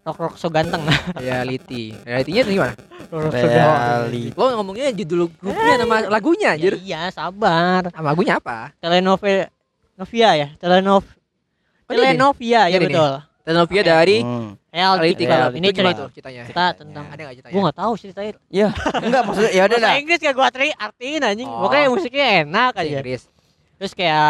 [0.00, 0.86] Rock Rock So Ganteng.
[1.18, 1.98] Reality.
[1.98, 2.74] Realitinya tuh gimana?
[3.10, 3.74] Rock Rock So Ganteng.
[4.06, 4.22] Reality.
[4.30, 6.72] Lo ngomongnya judul grupnya nama lagunya Ya, anjir.
[6.78, 7.90] iya, sabar.
[7.90, 8.70] Nama lagunya apa?
[8.78, 9.50] Telenovela
[9.96, 10.48] Novia ya?
[10.56, 11.90] Telenov Oh.
[11.90, 12.86] Telenovia ya Ini nih.
[12.88, 13.12] betul.
[13.42, 13.88] Telenovia Oke.
[13.88, 14.50] dari Hmm.
[14.76, 15.40] Reality Reality club.
[15.40, 15.52] Club.
[15.54, 16.42] Ini Itu gimana cerita ceritanya?
[16.44, 17.52] kita tentang Ada nggak ceritanya?
[17.56, 18.32] gua nggak tahu sih ceritanya.
[18.60, 18.68] Ya,
[19.00, 19.88] enggak maksudnya ya udah dah.
[19.88, 21.48] Bahasa Inggris gak gua arti artiin anjing.
[21.48, 21.60] Oh.
[21.64, 22.88] Pokoknya musiknya enak aja.
[22.94, 23.22] Inggris.
[23.76, 24.28] Terus kayak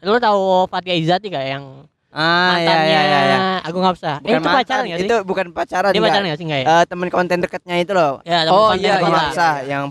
[0.00, 1.66] lu tahu Fatia Izati kayak yang
[2.08, 3.38] Ah, ya mantannya ya ya ya.
[3.60, 4.16] Agung Hapsa.
[4.16, 5.06] Eh, Bukan itu mantan, pacaran nggak sih?
[5.06, 5.90] Itu bukan pacaran.
[5.92, 6.08] Dia enggak.
[6.08, 6.66] pacaran nggak sih enggak ya?
[6.66, 8.12] Eh, temen konten dekatnya itu loh.
[8.24, 9.20] Ya, oh, iya, Abang iya.
[9.20, 9.68] Hamzah iya.
[9.68, 9.84] yang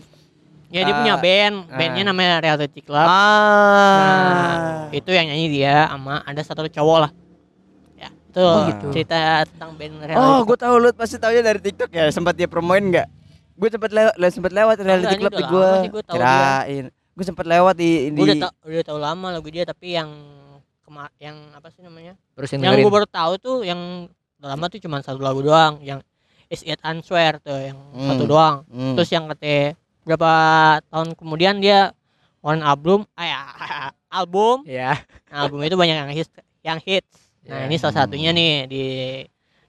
[0.68, 1.78] Ya dia punya Ah, band, ah.
[1.80, 3.08] bandnya namanya Reality Club.
[3.08, 3.16] ah.
[3.88, 7.12] Nah, itu yang nyanyi dia sama ada satu cowok lah.
[8.38, 8.86] Itu Oh, gitu.
[8.94, 12.06] cerita tentang band Reality Oh, gue tahu lu pasti taunya dari TikTok ya.
[12.08, 13.10] Sempat dia promoin enggak?
[13.58, 15.70] Gue sempat lewat, sempat lewat reality club di gue.
[16.06, 16.14] tahu.
[16.14, 16.86] Kirain.
[17.18, 20.06] Gue sempat lewat di di Gua udah tau, udah tahu lama lagu dia tapi yang
[20.86, 22.14] kema yang apa sih namanya?
[22.38, 24.06] Terusin yang gue baru tahu tuh yang
[24.38, 25.98] udah lama tuh cuma satu lagu doang yang
[26.48, 28.06] Is It Answer tuh yang Hmm.
[28.08, 28.56] satu doang.
[28.70, 28.94] Hmm.
[28.94, 29.74] Terus yang kete
[30.06, 30.32] berapa
[30.88, 31.90] tahun kemudian dia
[32.40, 33.42] on album ah, ya,
[34.14, 35.02] album Ya.
[35.28, 36.30] Nah, album itu banyak yang hits
[36.62, 37.27] yang hits.
[37.48, 37.66] Nah, Ya.
[37.66, 38.84] ini salah satunya nih di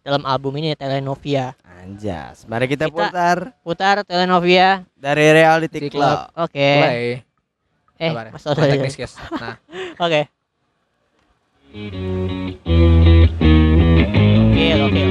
[0.03, 1.55] dalam album ini Telenovia.
[1.63, 2.43] Anjas.
[2.45, 4.83] Mari kita, Kita- putar Putar Telenovia.
[4.93, 6.29] dari reality Di club.
[6.35, 6.71] Oke.
[6.77, 7.23] Mulai.
[7.99, 8.33] Eh, Sabar ya.
[8.35, 8.61] Mas Odo.
[8.61, 9.15] teknis, guys.
[9.33, 9.57] Nah,
[10.05, 10.21] Oke.
[14.49, 15.08] Oke, oke.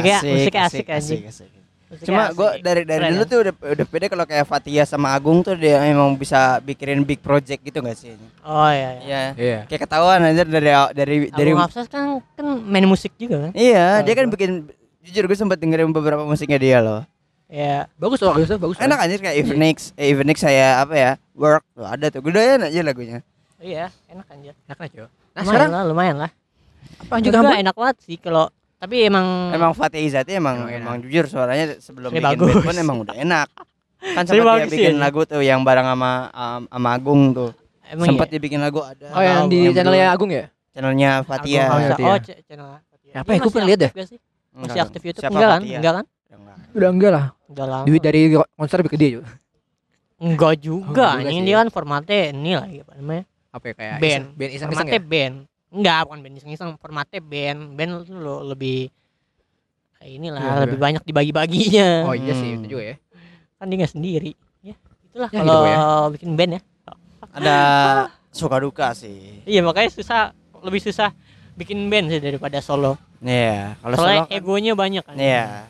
[0.00, 1.22] Musiknya, musiknya asik, anjing.
[1.26, 1.48] asik.
[1.88, 2.36] Musiknya Cuma asik.
[2.36, 3.30] gue dari dari Keren dulu kan?
[3.32, 7.18] tuh udah udah pede kalau kayak Fatia sama Agung tuh dia emang bisa bikinin big
[7.18, 8.12] project gitu gak sih?
[8.42, 9.00] Oh iya.
[9.00, 9.00] iya.
[9.00, 9.20] Iya.
[9.34, 9.58] iya.
[9.64, 13.52] Kayak ketahuan aja dari dari dari Agung Hafsas kan kan main musik juga kan?
[13.52, 14.50] Iya, dia Oh, kan bikin
[15.00, 17.02] jujur gue sempat dengerin beberapa musiknya dia loh.
[17.48, 17.88] Ya.
[17.96, 18.76] Bagus loh, bagusnya bagus.
[18.76, 21.10] Enak anjir kayak Evenix, eh, Evenix saya apa ya?
[21.32, 22.20] Work tuh ada tuh.
[22.20, 23.24] Gue doyan aja lagunya.
[23.56, 24.52] Iya, enak anjir.
[24.68, 25.08] Enak aja.
[25.08, 26.30] Nah, lumayan sekarang lah, lumayan lah.
[26.98, 31.26] apa Juga enak banget sih kalau tapi emang Emang Fatih Izati emang Emang emang jujur
[31.26, 32.52] suaranya sebelum Ini bikin bagus.
[32.52, 33.48] band pun emang udah enak.
[33.98, 35.00] Kan Ini sempat dia bikin ya.
[35.00, 37.50] lagu tuh yang bareng sama um, sama Agung tuh.
[37.84, 38.32] emang sempat iya.
[38.32, 39.06] dia bikin lagu ada.
[39.10, 40.06] Oh, yang di Yang channelnya.
[40.08, 40.44] Agung ya?
[40.70, 41.62] channelnya Agung Fatia.
[41.64, 41.90] Hafsas.
[41.90, 42.06] Fatia.
[42.06, 43.12] Oh, ch- channel Fatia.
[43.16, 43.38] Apa Dia ya?
[43.38, 44.18] Gua pernah masih lihat sih?
[44.54, 45.60] Masih aktif YouTube Siapa enggak kan?
[45.64, 46.04] Enggak kan?
[46.70, 47.24] Udah enggak lah.
[47.48, 47.84] Udah lama.
[47.84, 48.20] Duit dari
[48.54, 49.26] konser lebih gede juga.
[50.18, 51.42] Enggak Oh, juga, sih.
[51.42, 53.24] dia kan formatnya ini lagi apa namanya?
[53.48, 54.24] Apa ya kayak Band.
[54.34, 55.02] band iseng-iseng Formatnya ya?
[55.04, 55.34] band.
[55.68, 57.76] Enggak, bukan band iseng-iseng, formatnya band.
[57.76, 58.88] Band itu lo lebih
[59.94, 60.84] kayak inilah Iya, lebih iya.
[60.84, 61.88] banyak dibagi-baginya.
[62.06, 62.58] Oh iya sih, Hmm.
[62.58, 62.96] itu juga ya.
[63.56, 64.32] Kan dia nggak sendiri.
[64.62, 65.78] Ya, itulah Ya, kalau gitu, ya.
[66.14, 66.60] bikin band ya.
[67.28, 67.56] Ada
[68.30, 69.44] suka duka sih.
[69.44, 71.12] Iya, makanya susah lebih susah
[71.54, 72.96] bikin band sih daripada solo.
[73.18, 75.16] Iya, kalau solo Soalnya kan- egonya banyak kan.
[75.16, 75.68] Iya.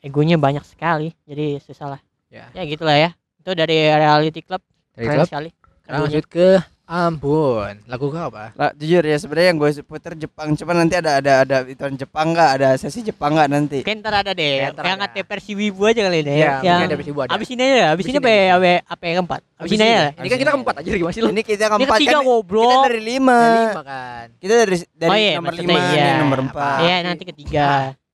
[0.00, 2.00] Egonya banyak sekali, jadi susah lah.
[2.28, 2.46] Ya.
[2.52, 3.10] Ya gitulah ya.
[3.36, 4.62] Itu dari reality club.
[4.92, 5.28] Dari Keren klub.
[5.28, 5.50] sekali.
[5.86, 7.82] Lanjut ke Ambon.
[7.90, 8.54] Lagu kau apa?
[8.54, 12.30] Lah, jujur ya sebenarnya yang gue puter Jepang, cuma nanti ada ada ada itu Jepang
[12.30, 13.78] nggak, ada sesi Jepang nggak nanti.
[13.82, 14.54] Mungkin ntar ada deh.
[14.62, 15.18] Ya, ntar yang ada.
[15.26, 16.38] versi Wibu aja kali deh.
[16.38, 17.34] Iya, yang ada versi Wibu ada.
[17.34, 19.40] Abis ini aja, abis Abis ini ini apa apa apa yang keempat?
[19.58, 20.06] Abis ini aja.
[20.14, 21.30] Ini kan kita keempat aja gimana sih lu?
[21.34, 22.22] Ini kita Ini keempat ketiga kan.
[22.22, 22.70] goblok.
[22.70, 23.40] Kita dari lima.
[23.42, 24.26] Lima kan.
[24.38, 25.90] Kita dari dari Oh iya, nomor lima iya.
[25.90, 26.78] nih nomor empat.
[26.86, 27.66] Iya, nanti ketiga.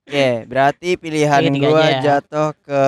[0.03, 2.01] Oke, berarti pilihan gua aja.
[2.17, 2.83] jatuh ke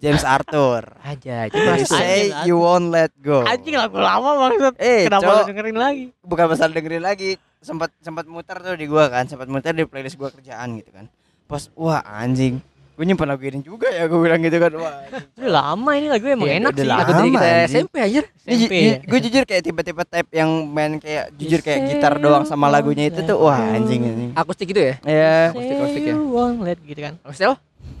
[0.00, 0.95] James Arthur.
[1.06, 1.36] Aja.
[1.46, 3.46] You Coba say Anjing, you won't let go.
[3.46, 4.74] Anjing lagu lama maksud.
[4.76, 6.04] Eh, Kenapa lu dengerin lagi?
[6.20, 10.14] bukan masalah dengerin lagi sempat sempat muter tuh di gua kan sempat muter di playlist
[10.14, 11.06] gua kerjaan gitu kan
[11.44, 12.58] pas wah anjing
[12.92, 15.04] gue nyimpan lagu ini juga ya gue bilang gitu kan wah.
[15.36, 16.82] Udah lama ini lagu emang Iya, enak sih.
[16.82, 16.96] lama.
[16.96, 17.68] lagu dari kita anjing.
[17.68, 18.20] SMP aja.
[18.24, 18.96] ini SMP ya.
[19.04, 23.20] gue jujur kayak tiba-tiba type yang main kayak jujur kayak gitar doang sama lagunya itu
[23.20, 24.94] tuh wah anjing anjing Akustik gitu ya?
[25.02, 26.06] ya Akustik-akustik ya.
[26.08, 27.14] Say you won't let gitu kan.
[27.30, 27.54] Stel?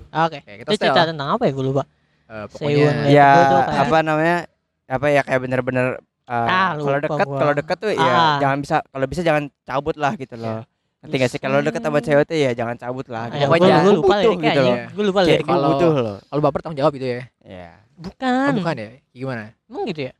[0.08, 0.38] Oke.
[0.38, 1.82] Oke, kita Itu cerita tentang apa ya gue lupa.
[2.26, 4.38] Eh, won't pokoknya ya tuh kayak- apa namanya
[4.86, 5.86] apa ya kayak bener-bener
[6.24, 8.36] uh, Ah, kalau dekat kalau dekat tuh ya Ah.
[8.38, 11.98] jangan bisa kalau bisa jangan cabut lah gitu loh nanti gak sih kalau deket sama
[12.00, 13.46] cewek tuh ya jangan cabut lah Ya, gitu.
[13.46, 14.76] pokoknya gue jangan lupa butuh gitu loh.
[14.90, 17.22] Gue lupa gue Kalau- butuh loh kalau baper tanggung jawab gitu ya.
[17.40, 18.44] ya Bukan.
[18.44, 18.88] Oh, bukan ya?
[19.10, 19.42] Gimana?
[19.64, 20.12] Emang gitu ya?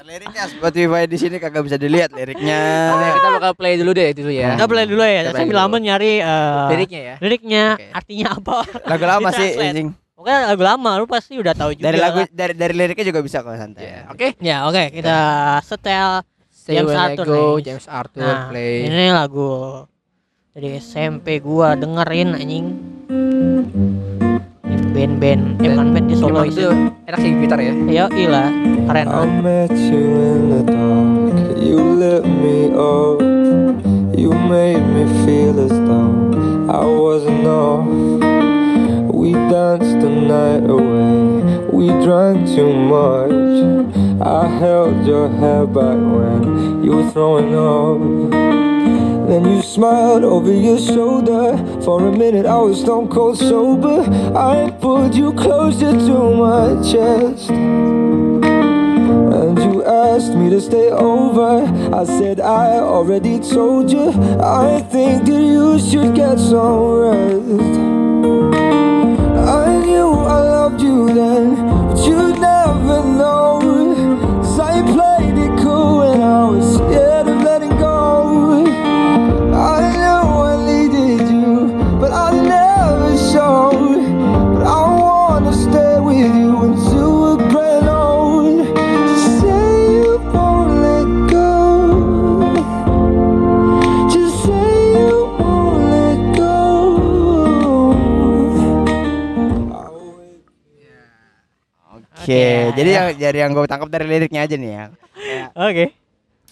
[0.00, 2.60] liriknya Spotify di sini kagak bisa dilihat liriknya
[3.18, 4.54] kita bakal play dulu deh dulu ya.
[4.54, 5.20] Kita play dulu ya.
[5.28, 5.58] Sambil dulu.
[5.58, 7.14] lama nyari eh, Liriknya ya.
[7.18, 8.56] liriknya artinya apa.
[8.86, 11.86] lagu lama sih anjing Pokoknya lagu lama lu pasti udah tahu juga.
[11.86, 12.28] dari lagu lah.
[12.30, 14.28] dari dari liriknya juga bisa kok santai Ya, Oke.
[14.40, 15.16] Ya, oke, kita
[15.60, 17.62] setel Say James Arthur Go, nih.
[17.62, 18.88] James Arthur Nah, play.
[18.88, 19.84] ini lagu
[20.50, 22.66] dari SMP gua dengerin anjing.
[24.64, 26.50] Ini band-band, eh bukan band dia Emang solois.
[26.50, 26.64] itu
[27.04, 27.72] enak sih gitar ya.
[27.86, 28.48] Ya ilah,
[28.88, 29.06] keren.
[29.06, 31.36] I met you in the dark.
[31.54, 33.20] You lit me up.
[34.12, 36.10] You made me feel as though
[36.66, 37.84] I wasn't off.
[39.26, 41.42] We danced the night away.
[41.72, 43.32] We drank too much.
[44.24, 47.98] I held your hair back when you were throwing up.
[49.28, 51.58] Then you smiled over your shoulder.
[51.82, 54.02] For a minute, I was stone cold sober.
[54.38, 57.50] I pulled you closer to my chest.
[59.40, 61.64] And you asked me to stay over.
[61.92, 64.10] I said, I already told you.
[64.40, 68.05] I think that you should get some rest.
[69.96, 71.75] I knew I loved you then,
[102.76, 104.84] jadi yang dari yang gue tangkap dari liriknya aja nih ya
[105.54, 105.84] Oke.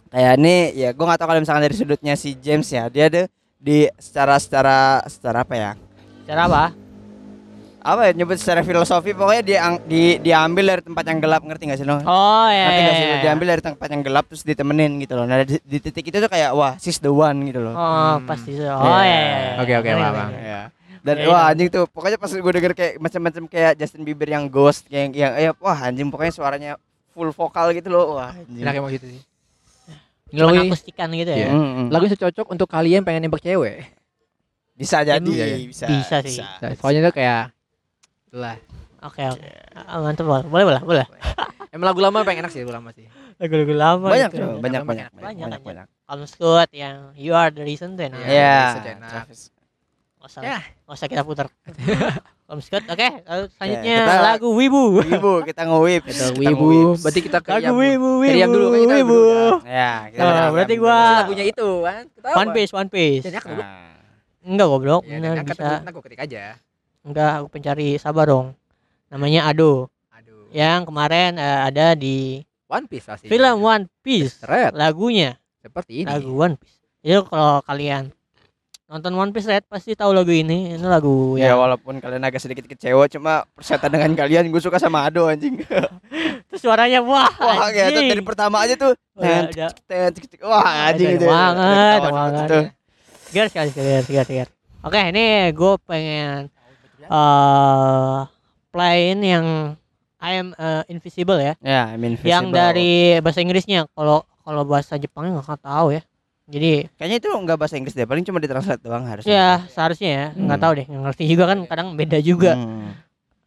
[0.08, 3.26] kayak ini ya gue nggak tahu kalau misalkan dari sudutnya si James ya dia tuh
[3.56, 5.70] di secara secara secara apa ya
[6.24, 6.64] Cara apa?
[7.84, 11.76] apa ya nyebut secara filosofi pokoknya dia di diambil dari tempat yang gelap ngerti gak
[11.76, 12.64] sih lo Oh ya.
[12.64, 13.20] ngerti ya, gak sih lo ya.
[13.20, 16.32] diambil dari tempat yang gelap terus ditemenin gitu loh nah di, di titik itu tuh
[16.32, 18.56] kayak wah she's the one gitu loh Oh, pasti.
[18.56, 19.04] Oh ya.
[19.04, 19.52] ya, ya.
[19.60, 20.60] Oke, oke, paham, ya
[21.04, 21.52] dan Ya, wah iya.
[21.52, 25.36] anjing tuh pokoknya pas gue denger kayak macam-macam kayak Justin Bieber yang ghost yang yang
[25.36, 26.70] ya wah anjing pokoknya suaranya
[27.12, 28.64] full vokal gitu loh wah anjing.
[28.64, 29.22] Enak emang gitu sih.
[30.34, 31.46] Cuman lagu, akustikan gitu ya.
[31.52, 31.86] Mm, mm.
[31.92, 33.84] lagu yang cocok untuk kalian pengen nembak cewek.
[34.74, 35.56] bisa jadi Iya, iya.
[35.70, 36.42] bisa Bisa sih.
[36.42, 37.54] Nah, Soalnya tuh kayak
[38.34, 38.58] lah.
[39.04, 39.46] Oke, oke.
[39.76, 41.06] Ah, Mantap, boleh, boleh, boleh, boleh.
[41.76, 43.06] Emang lagu lama pengen enak sih lagu lama sih.
[43.38, 45.62] Lagu-lagu lama banyak tuh banyak Banyak, banyak banyak, banyak banyak.
[45.62, 48.18] banyak Calm Scott yang You Are the Reason tuh enak.
[48.18, 48.34] Iya.
[48.34, 49.10] ya bisa enak.
[49.14, 49.53] Travis.
[50.24, 50.58] Nggak usah, Ya.
[50.80, 51.46] nggak usah kita putar.
[52.46, 53.08] Calm Scott, oke.
[53.20, 54.82] Lalu selanjutnya kita- lagu Wibu.
[54.98, 59.20] Wibu kita nge-whip Kita wibu, berarti kita ke Lagu Wibu, Wibu, yang dulu kita Wibu.
[59.20, 59.56] dah.
[59.66, 62.02] ya kita Nah, berarti gua- lagunya itu kan.
[62.08, 62.34] Ketawa.
[62.34, 63.22] One Piece, One Piece.
[63.22, 63.60] Jadi aku dulu.
[63.60, 63.92] Nah,
[64.42, 65.68] Enggak goblok, Ya, angkat bisa.
[65.82, 66.42] aku ketik aja.
[67.00, 68.46] Enggak, aku pencari sabar dong.
[69.08, 69.92] Namanya Ado.
[70.10, 70.48] Aduh.
[70.50, 73.28] Yang kemarin eh, ada di One Piece pasti.
[73.28, 74.40] film One Piece.
[74.40, 76.08] Red Lagunya seperti ini.
[76.08, 76.80] lagu One Piece.
[76.98, 78.08] Jadi kalau kalian
[78.84, 80.76] nonton One Piece Red pasti tahu lagu ini.
[80.76, 81.54] Ini lagu ya ya.
[81.56, 85.56] walaupun kalian agak sedikit kecewa cuma persetan dengan kalian gue suka sama Ado anjing
[86.52, 87.28] Terus suaranya wah.
[87.40, 88.08] wah kayak tuh anjing.
[88.12, 89.70] dari pertama aja tuh Udah, tet, udah.
[89.88, 90.40] tet, tet, tet.
[90.44, 92.46] wah anjing itu banget, banget.
[92.46, 92.64] tuh.
[93.32, 94.48] Segar sekali, segar, segar, segar.
[94.84, 96.52] Oke, ini gue pengen
[97.04, 98.18] eh
[98.68, 99.46] playin yang
[100.24, 101.52] I am eh, invisible ya.
[101.60, 103.84] ya I mean Yang dari bahasa Inggrisnya.
[103.92, 106.02] Kalau kalau bahasa Jepangnya nggak tahu ya.
[106.44, 109.32] Jadi Kayaknya itu nggak bahasa Inggris deh, paling cuma ditranslate doang harusnya.
[109.32, 110.26] ya seharusnya ya.
[110.36, 112.52] Nggak tahu deh nggak ngerti juga kan kadang beda juga.
[112.56, 112.92] Hmm.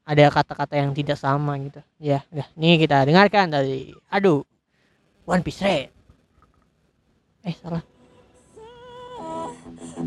[0.08, 1.84] ada kata-kata yang tidak sama gitu.
[2.00, 4.48] Ya udah nih kita dengarkan dari aduh
[5.28, 5.92] One Piece Red.
[7.44, 7.84] Eh salah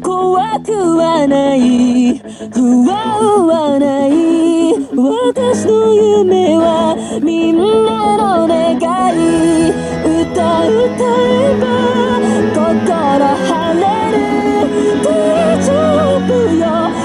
[0.03, 2.18] 怖くはない。
[2.53, 4.11] 不安はない。
[4.94, 9.70] 私の夢はみんなの願い。
[10.05, 11.66] 歌歌えば
[12.55, 13.50] 心晴
[13.81, 14.18] れる。
[15.03, 15.07] 大
[15.64, 15.68] 丈
[16.24, 17.00] 夫よ。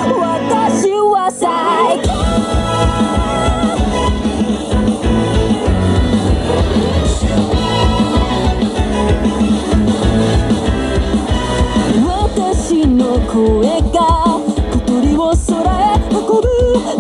[12.76, 14.36] 私の声が
[14.70, 16.44] 小鳥を空へ運ぶ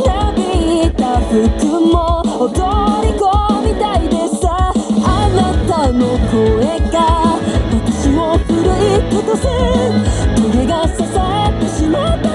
[0.07, 0.39] なび
[0.87, 1.35] いた服
[1.81, 2.55] も踊
[3.05, 3.27] り子
[3.61, 7.35] みたいでさあなたの声が
[7.73, 9.43] 私を奮い立たせ
[10.37, 12.34] 棘が支えてしまった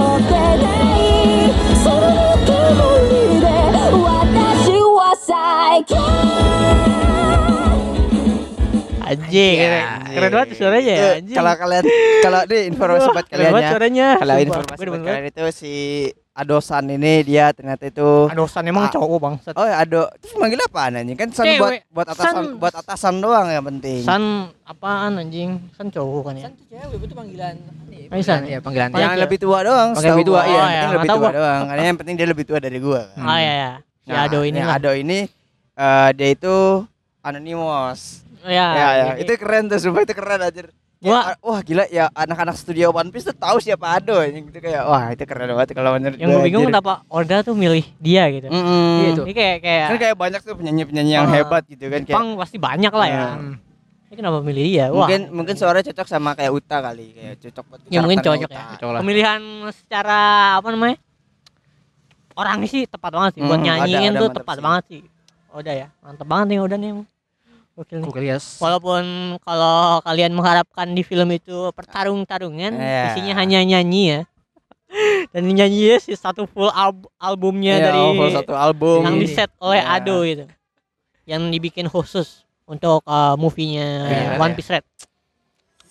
[9.11, 11.83] anjing Ya, keren, keren banget suaranya ya anjing Kalau kalian
[12.21, 13.69] kalau di informasi buat keren kalian banget ya.
[13.69, 15.73] suaranya Kalau informasi gue buat kalian itu si
[16.31, 18.89] Adosan ini dia ternyata itu adosan emang Ah.
[18.89, 21.13] cowok bang Oh ya Ado, terus manggil apa anjing?
[21.13, 21.59] Kan san Cewek.
[21.59, 23.99] buat buat atasan San- buat atasan doang yang penting.
[23.99, 24.23] san
[24.63, 27.55] apaan anjing san cowok kan ya San tuh cewek itu panggilan
[28.07, 28.41] Oh, iya, San.
[28.45, 29.89] ya panggilan yang lebih tua doang.
[29.93, 30.47] Setahu lebih tua, iya.
[30.47, 31.31] Yang Oh, penting ya, lebih tua gua.
[31.33, 31.61] doang.
[31.65, 33.01] Karena yang penting dia lebih tua dari gua.
[33.09, 33.23] kan.
[33.25, 33.71] ah ya ya
[34.01, 35.19] si Nah, ado ini yang Ado ini
[35.73, 36.55] eh, dia itu
[37.21, 38.23] anonymous.
[38.43, 39.05] Ya, ya, ya.
[39.11, 40.61] jadi- Itu keren tuh, sumpah itu keren aja.
[41.01, 41.33] Wah.
[41.39, 45.09] wah gila ya anak-anak studio One Piece tuh tahu siapa Ado anjing gitu kayak wah
[45.09, 48.93] itu keren banget kalau menurut yang gue bingung kenapa Oda tuh milih dia gitu Mm-mm.
[48.95, 49.21] Iya itu.
[49.23, 52.37] ini kayak kayak Kan kayak banyak tuh penyanyi-penyanyi yang Ah, hebat gitu kan kayak Jepang
[52.37, 53.57] pasti banyak lah ya Hmm.
[54.05, 57.63] ini kenapa milih dia wah mungkin mungkin suaranya cocok sama kayak Uta kali kayak cocok
[57.65, 58.63] buat ya mungkin cocok ya Uta.
[58.71, 58.99] Cocok lah.
[59.01, 59.41] pemilihan
[59.73, 60.19] secara
[60.55, 60.97] apa namanya
[62.31, 64.63] orangnya sih tepat banget sih buat Hmm, nyanyiin tuh tepat sih.
[64.63, 65.01] banget sih
[65.49, 66.91] Oda ya mantep banget nih Oda nih
[67.73, 68.37] ya.
[68.59, 69.03] Walaupun
[69.41, 73.03] kalau kalian mengharapkan di film itu pertarung-tarungan, Iya.
[73.09, 74.21] isinya hanya nyanyi ya.
[75.31, 79.49] Dan nyanyi si satu full alb- albumnya Iya, dari full satu album yang di set
[79.57, 79.97] oleh Iya.
[79.97, 80.45] Ado gitu.
[81.23, 84.57] Yang dibikin khusus untuk uh, movie-nya Iya, One iya.
[84.57, 84.85] Piece Red.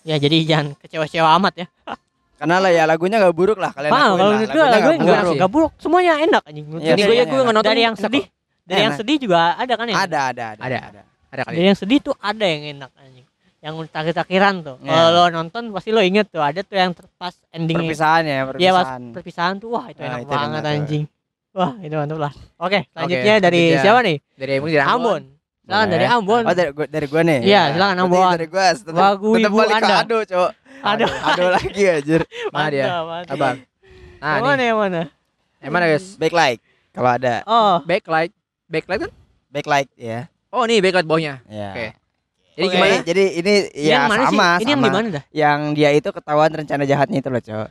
[0.00, 1.66] Ya jadi jangan kecewa-kecewa amat ya.
[2.40, 5.20] karena lah ya lagunya gak buruk lah kalian Ah, akuin kalau menurut lagunya enggak buruk
[5.26, 5.36] sih.
[5.36, 5.72] enggak buruk.
[5.76, 6.66] Semuanya enak anjing.
[6.72, 7.60] Iya, Jadi gue nonton.
[7.62, 8.24] dari yang sedih,
[8.64, 9.00] dari yang Enak.
[9.00, 9.96] sedih juga ada kan ya?
[9.98, 10.78] ada ada ada Ada.
[10.88, 11.00] Ada
[11.40, 11.54] kali.
[11.54, 13.26] Dari yang sedih tuh ada yang enak anjing.
[13.58, 14.76] Yang takir-takiran tuh.
[14.78, 14.88] Iya.
[14.88, 17.86] Kalau lo nonton pasti lo inget tuh ada tuh yang terpas endingnya.
[17.86, 20.74] perpisahan ya Iya pas perpisahan perpisahan tuh wah itu Ah, enak itu banget enak tuh.
[20.74, 21.04] anjing.
[21.50, 22.32] Wah itu mantap lah.
[22.56, 23.82] Oke selanjutnya Oke, dari selanjutnya.
[23.82, 24.16] siapa nih?
[24.34, 25.22] Dari dari Ambon.
[25.60, 26.42] Silakan dari Ambon.
[26.42, 28.30] oh dari gua dari gua nih Iya, silakan, Berarti Ambon.
[28.32, 29.96] dari gua tetap, Lagu tetap ibu balik ke Anda.
[30.00, 31.04] Ado cowok Ado.
[31.06, 32.20] Ado lagi anjir
[32.54, 32.86] Mana dia?
[33.24, 33.56] Abang.
[34.16, 35.02] Nah, Yang mana yang mana?
[35.60, 36.06] Yang mana, guys?
[36.16, 38.32] backlight kalau ada Oh, Backlight.
[38.66, 39.12] Backlight kan?
[39.48, 41.34] backlight ya Oh, nih backlight bawahnya.
[41.46, 41.86] ya Oke.
[42.50, 42.74] Jadi Oke.
[42.74, 42.94] gimana?
[43.00, 44.62] jadi ini ini ya yang mana sama sih?
[44.62, 44.86] Ini yang sama.
[44.86, 45.24] di mana dah?
[45.32, 47.70] yang dia itu ketahuan rencana jahatnya itu loh cowok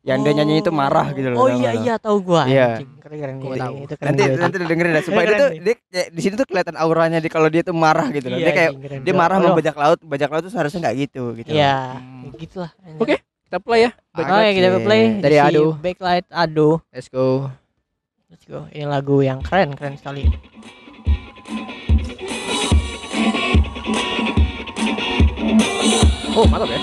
[0.00, 2.46] yang dia nyanyi itu marah gitu loh Oh iya iya tahu gua.
[2.46, 2.78] Iya.
[2.78, 2.90] anjing.
[2.98, 3.60] Keren keren Gua gitu.
[3.60, 3.74] tahu.
[3.82, 6.76] Itu keren nanti nanti dengerin dah sumpah Keren itu dia kayak di sini tuh kelihatan
[6.76, 9.36] auranya di kalau dia tuh marah gitu loh Iya, dia kayak anjing, keren dia marah
[9.36, 12.30] Oh, sama bajak laut bajak laut tuh seharusnya nggak gitu gitu Iya, Hmm.
[12.36, 12.70] gitu lah.
[12.78, 13.00] anjing.
[13.00, 13.90] Oke, kita play ya.
[14.12, 14.84] Oke, kita Oke.
[14.86, 15.64] play Dari si Ado.
[15.74, 16.68] Backlight Ado.
[16.88, 17.50] Let's go.
[18.28, 18.68] Let's go.
[18.70, 20.28] Ini lagu yang keren, keren sekali.
[26.38, 26.78] Oh, mantap ya.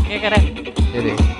[0.00, 0.42] Oke, keren.
[0.96, 1.12] Jadi.
[1.12, 1.33] 散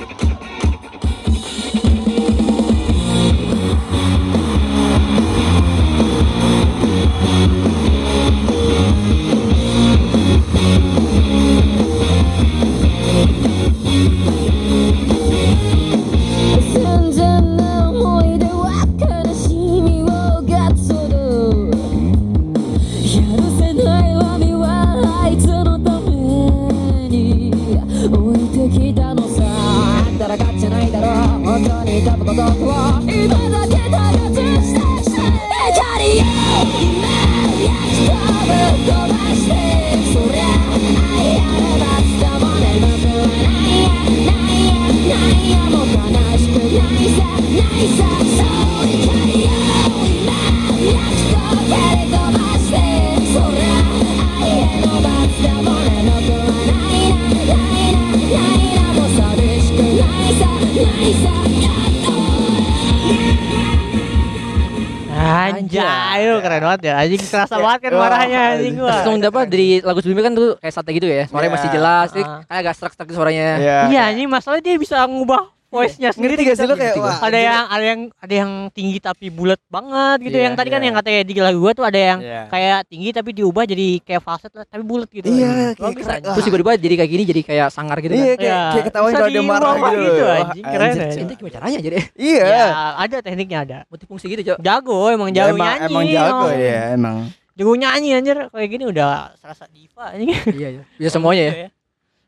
[67.16, 68.90] anjing kerasa banget kan Wah, marahnya anjing gua.
[68.90, 71.24] Langsung dapat dari lagu sebelumnya kan tuh kayak sate gitu ya.
[71.24, 71.56] Suaranya Iya.
[71.56, 72.40] masih jelas, Ini Ah.
[72.44, 73.48] kayak agak serak-serak suaranya.
[73.56, 73.78] Iya.
[73.88, 76.32] Iya anjing masalahnya dia bisa ngubah voice-nya sendiri.
[76.38, 76.70] Ngerti gak sih gitu.
[76.70, 77.18] lu kayak wah.
[77.18, 80.36] ada yang ada yang ada yang tinggi tapi bulat banget gitu.
[80.38, 80.86] Iya, yang tadi kan iya.
[80.86, 82.42] yang katanya di lagu gua tuh ada yang Iya.
[82.46, 85.26] kayak tinggi tapi diubah jadi kayak falset lah, tapi bulat gitu.
[85.26, 86.14] Iya, kayak Bagus, keren.
[86.14, 86.34] anjing.
[86.38, 88.36] Terus tiba-tiba jadi kayak gini jadi kayak sangar gitu Iya, kan.
[88.38, 90.04] kayak, Iya, kayak ketahuan kalau dia marah diubah gitu.
[90.04, 90.94] gitu, Wah, anjing, keren.
[90.94, 91.96] Itu gimana caranya jadi?
[92.14, 92.44] Iya.
[92.46, 93.78] Ya, ada tekniknya ada.
[93.90, 94.58] Multifungsi gitu, Cok.
[94.60, 95.90] Jago emang Ya, jago emang, nyanyi.
[95.90, 96.50] emang jago oh.
[96.54, 97.16] ya, emang.
[97.54, 100.30] Jago nyanyi anjir kayak gini udah serasa diva anjing.
[100.54, 100.82] Iya, iya.
[100.94, 101.68] Bisa semuanya ya.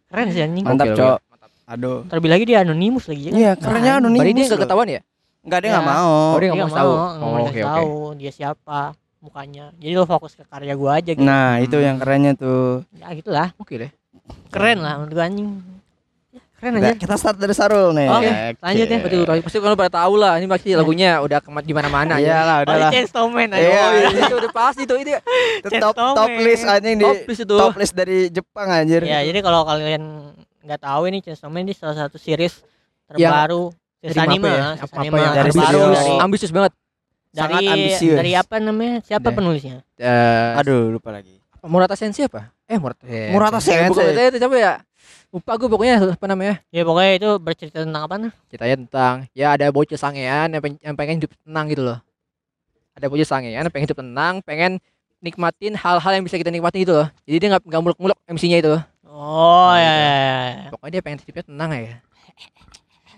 [0.06, 0.64] Keren sih anjing.
[0.64, 0.86] Mantap.
[0.94, 1.18] Cok.
[1.66, 2.06] Aduh.
[2.06, 3.30] Terlebih lagi dia anonimus lagi ya.
[3.30, 3.36] kan?
[3.36, 4.22] Iya, kerennya anonimus.
[4.22, 5.00] Berarti dia enggak ketahuan ya?
[5.42, 5.74] Enggak, dia Iya.
[5.74, 6.06] enggak mau.
[6.06, 6.92] Oh, dia Dia nggak mau nggak tahu.
[6.92, 7.70] nggak Oh, mau oke, dikasih oke.
[7.72, 8.80] tahu dia siapa
[9.18, 9.64] mukanya.
[9.74, 11.20] Jadi lo fokus ke karya gua aja gitu.
[11.20, 12.86] Nah, itu yang kerennya tuh.
[12.92, 13.48] Ya gitulah.
[13.56, 13.90] Oke deh.
[14.48, 15.50] Keren lah menurut gua anjing.
[16.28, 16.96] Ya, Keren Udah, aja.
[16.96, 18.08] kita start dari Sarul nih.
[18.08, 18.98] Oke, lanjut ya.
[18.98, 20.32] Betul, pasti kalau pada tahu lah.
[20.34, 22.38] Ini pasti lagunya udah kemat di mana-mana Iya ya.
[22.40, 22.90] lah, udah Oh, lah.
[22.92, 23.60] Chainsaw Man aja.
[23.60, 23.76] Iya.
[23.76, 25.10] Oh, iya, itu udah pasti tuh itu.
[25.60, 27.56] Itu top top list anjing di Top list itu.
[27.56, 29.02] top list dari Jepang anjir.
[29.02, 30.02] Ya, jadi kalau kalian
[30.66, 32.60] nggak tahu ini Chainsaw Man ini salah satu series
[33.06, 34.54] terbaru series Dari anime, ya?
[34.74, 36.72] series Apa- apa anime yang dari terbaru studio- dari ambisius banget.
[37.28, 38.16] dari sangat ambisius.
[38.16, 38.94] dari apa namanya?
[39.00, 39.34] Siapa Deh.
[39.34, 39.76] penulisnya?
[39.94, 41.36] Eh, Aduh, lupa lagi.
[41.62, 42.48] Murata Sensei apa?
[42.64, 43.30] Eh, Murata Sensei.
[43.30, 44.26] Murata Eh, bukan, Sensei.
[44.26, 44.74] itu siapa ya?
[45.28, 46.54] Lupa gue pokoknya apa namanya?
[46.70, 48.32] Ya pokoknya itu bercerita tentang apa nah?
[48.46, 51.98] Ceritanya tentang ya ada bocah sangean yang, peng- yang pengen hidup tenang gitu loh.
[52.94, 54.72] Ada bocah sangean yang pengen hidup tenang, pengen
[55.18, 57.08] nikmatin hal-hal yang bisa kita nikmatin gitu loh.
[57.22, 58.72] Jadi dia nggak nggak muluk-muluk MC-nya itu.
[59.16, 59.96] Oh Nah, ya, gitu.
[59.96, 60.26] ya, ya,
[60.60, 60.68] ya.
[60.68, 61.96] Pokoknya dia pengen hidupnya tenang ya.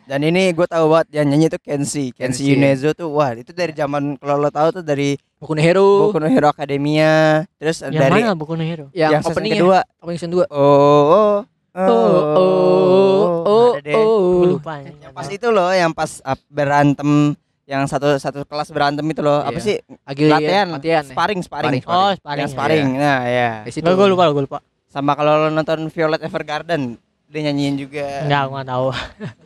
[0.07, 2.47] Dan ini gue tahu banget yang nyanyi itu Kenshi, Kenshi.
[2.47, 6.09] Kenshi Yunezo tuh wah itu dari zaman kalau lo tahu tuh dari Boku no Hero
[6.09, 8.87] Boku no Hero Academia, terus Yang dari mana buku no hero?
[8.91, 9.79] yang, yang openingnya kedua.
[10.01, 10.49] opening season 2.
[10.49, 11.37] Oh, oh,
[11.79, 13.93] Oh, oh, oh, deh.
[13.93, 14.57] Gue oh.
[14.57, 14.81] lupa.
[14.81, 16.11] Yang pas itu loh, yang pas
[16.49, 17.37] berantem
[17.69, 19.45] yang satu satu kelas berantem itu loh.
[19.45, 19.63] Apa Iya.
[19.63, 19.77] sih?
[20.03, 21.05] Lagi Latihan, latihan.
[21.05, 21.13] ya.
[21.13, 21.79] sparring, sparring.
[21.79, 22.41] Sparring, Oh, sparring.
[22.41, 22.87] Yang sparring.
[22.97, 23.51] Nah, ya.
[23.69, 24.59] Gue gue lupa, gue lupa.
[24.99, 26.99] Sama kalau lo nonton Violet Evergarden,
[27.31, 28.27] dia nyanyiin juga.
[28.27, 28.89] Enggak, nggak tahu.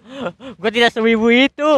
[0.65, 1.71] gue tidak sewibu itu.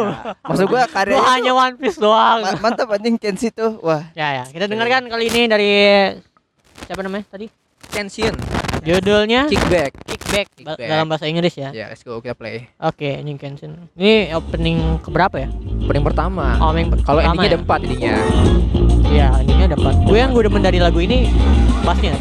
[0.46, 2.46] Maksud gua karya Gue hanya One Piece doang.
[2.46, 3.82] Ma- mantap anjing Kenshi tuh.
[3.82, 5.70] Wah, Ya ya, kita dengarkan kali ini dari
[6.86, 7.50] siapa namanya tadi?
[7.90, 8.30] Kenshin,
[8.84, 9.96] Judulnya Kickback.
[10.04, 10.88] Kickback, ba- Kickback.
[10.92, 11.72] dalam bahasa Inggris ya.
[11.72, 12.68] Ya, let's go kita play.
[12.76, 13.88] Oke, ini Kenshin.
[13.96, 15.48] Ini opening keberapa ya?
[15.80, 16.60] Opening pertama.
[16.60, 17.50] Oh, yang Kalau endingnya ya?
[17.50, 18.16] ada empat endingnya.
[19.08, 19.94] Iya, endingnya ada empat.
[20.04, 21.32] Gue yang gue demen dari lagu ini
[21.80, 22.12] bassnya.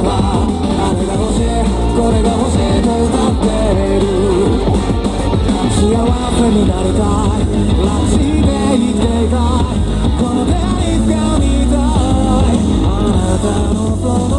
[0.00, 1.52] はあれが欲しい
[1.96, 4.08] これが欲しいと歌っている
[5.76, 5.92] 幸
[6.32, 7.44] せになりたい
[7.82, 9.76] 楽しんで生きていたい
[10.18, 12.56] この手つか見たい。
[12.84, 14.31] あなたの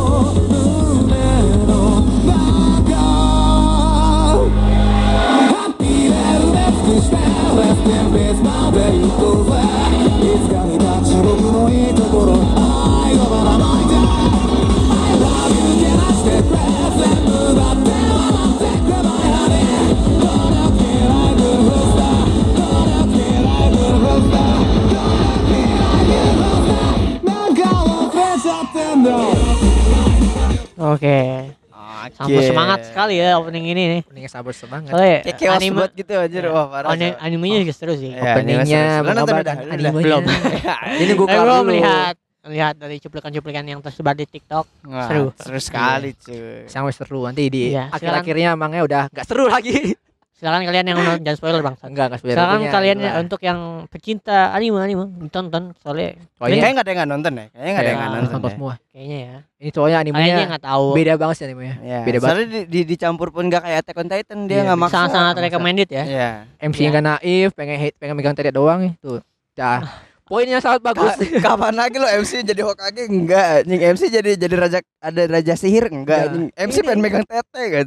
[33.03, 34.01] sekali ya opening ini nih.
[34.03, 34.89] Openingnya sabar semangat.
[34.89, 36.43] Soalnya Kayak chaos anime banget gitu anjir.
[36.47, 36.89] Wah, parah.
[36.89, 38.09] ane- animenya juga seru sih.
[38.09, 39.31] Iya, Openingnya anime
[39.69, 40.01] animenya.
[40.01, 40.23] Belum.
[41.03, 41.67] Ini gue gue dulu.
[41.69, 44.65] melihat melihat dari cuplikan-cuplikan yang tersebar di TikTok.
[44.83, 45.25] Wah, Seru.
[45.35, 46.67] Seru sekali, cuy.
[46.67, 49.95] Sangat seru nanti di Iya, akhir-akhirnya emangnya udah nggak seru lagi.
[50.43, 51.75] Silakan kalian yang nonton jangan spoiler bang.
[51.81, 52.35] Enggak, enggak spoiler.
[52.35, 53.15] Silakan kalian itulah.
[53.17, 57.45] untuk yang pecinta anime anime tonton soalnya Soalnya Kayaknya nggak ada yang nggak nonton ya?
[57.47, 58.33] Kayaknya nggak ada yang nggak Kayak nonton.
[58.35, 58.53] nonton ya.
[58.53, 58.73] semua.
[58.85, 59.35] kayaknya ya.
[59.57, 60.85] Ini soalnya Kayaknya animenya nggak tahu.
[60.91, 61.75] beda banget sih animenya.
[61.79, 62.27] Ya, Beda banget.
[62.27, 64.93] soalnya di, di, dicampur pun nggak kayak Attack on Titan dia Iya, nggak maksa.
[64.93, 65.45] Sangat-sangat maksa.
[65.47, 66.03] recommended ya.
[66.03, 66.29] Iya.
[66.61, 69.23] MC yang nggak naif, pengen hate, pengen megang tadi doang itu.
[69.53, 69.79] Dah.
[70.23, 71.13] Poinnya sangat bagus.
[71.13, 73.45] Ka- Kapan lagi lo MC jadi Hokage enggak?
[73.61, 76.27] Anjing MC jadi jadi raja ada raja sihir enggak?
[76.27, 77.85] Anjing MC pengen megang tete kan.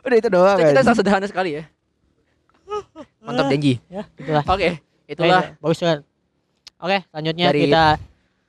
[0.00, 1.62] Udah itu doang kita sangat sederhana sekali ya.
[3.20, 3.78] Mantap janji.
[3.86, 4.44] Ya, itulah.
[4.46, 4.68] Oke,
[5.06, 6.00] itulah Baik, bagus banget.
[6.76, 7.84] Oke, selanjutnya Dari kita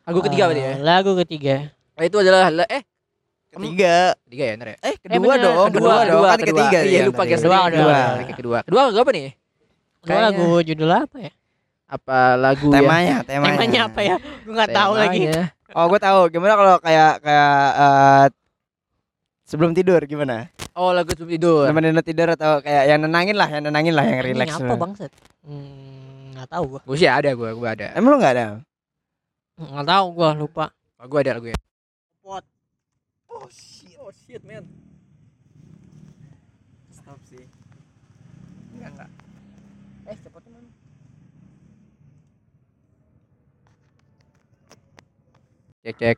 [0.03, 0.74] lagu ketiga eh, berarti ya.
[0.80, 1.55] Lagu ketiga.
[1.93, 2.84] Nah, itu adalah la- eh
[3.47, 3.95] Ketiga.
[4.22, 4.78] ketiga ya, benar ya?
[4.84, 6.24] Eh kedua bener, dong, kedua, kedua, dong.
[6.28, 7.39] Kan ketiga Iya, ya, lupa guys.
[7.39, 7.95] Kedua, Kedua, kedua.
[7.97, 8.36] kedua.
[8.36, 8.59] Kedua.
[8.61, 9.26] Kedua lagu apa nih?
[9.97, 11.32] Kedua lagu judul apa ya?
[11.88, 12.76] Apa lagu ya?
[12.78, 13.55] Temanya, temanya.
[13.55, 14.15] Temanya apa ya?
[14.43, 15.20] Gue nggak tahu lagi.
[15.26, 15.43] Temanya.
[15.74, 16.20] Oh, gue tahu.
[16.30, 18.26] Gimana kalau kayak kayak eh,
[19.43, 20.51] sebelum tidur gimana?
[20.78, 21.65] Oh lagu sebelum tidur.
[21.65, 24.61] Nemenin tidur atau kayak yang nenangin lah, yang nenangin lah, yang Ini relax.
[24.61, 25.11] apa bangset?
[25.41, 26.82] Hmm, nggak tahu gua.
[26.86, 27.88] Gue sih ada gue, gue ada.
[27.97, 28.45] Emang lo nggak ada?
[29.57, 30.65] Nggak tahu gua lupa.
[31.01, 31.57] Oh, gue ada lagunya.
[32.21, 32.45] Pot.
[33.25, 34.69] Oh shit, oh shit man.
[36.93, 37.41] Stop sih.
[38.78, 39.09] Enggak enggak.
[40.13, 40.63] Eh cepet teman.
[45.82, 46.17] Cek cek.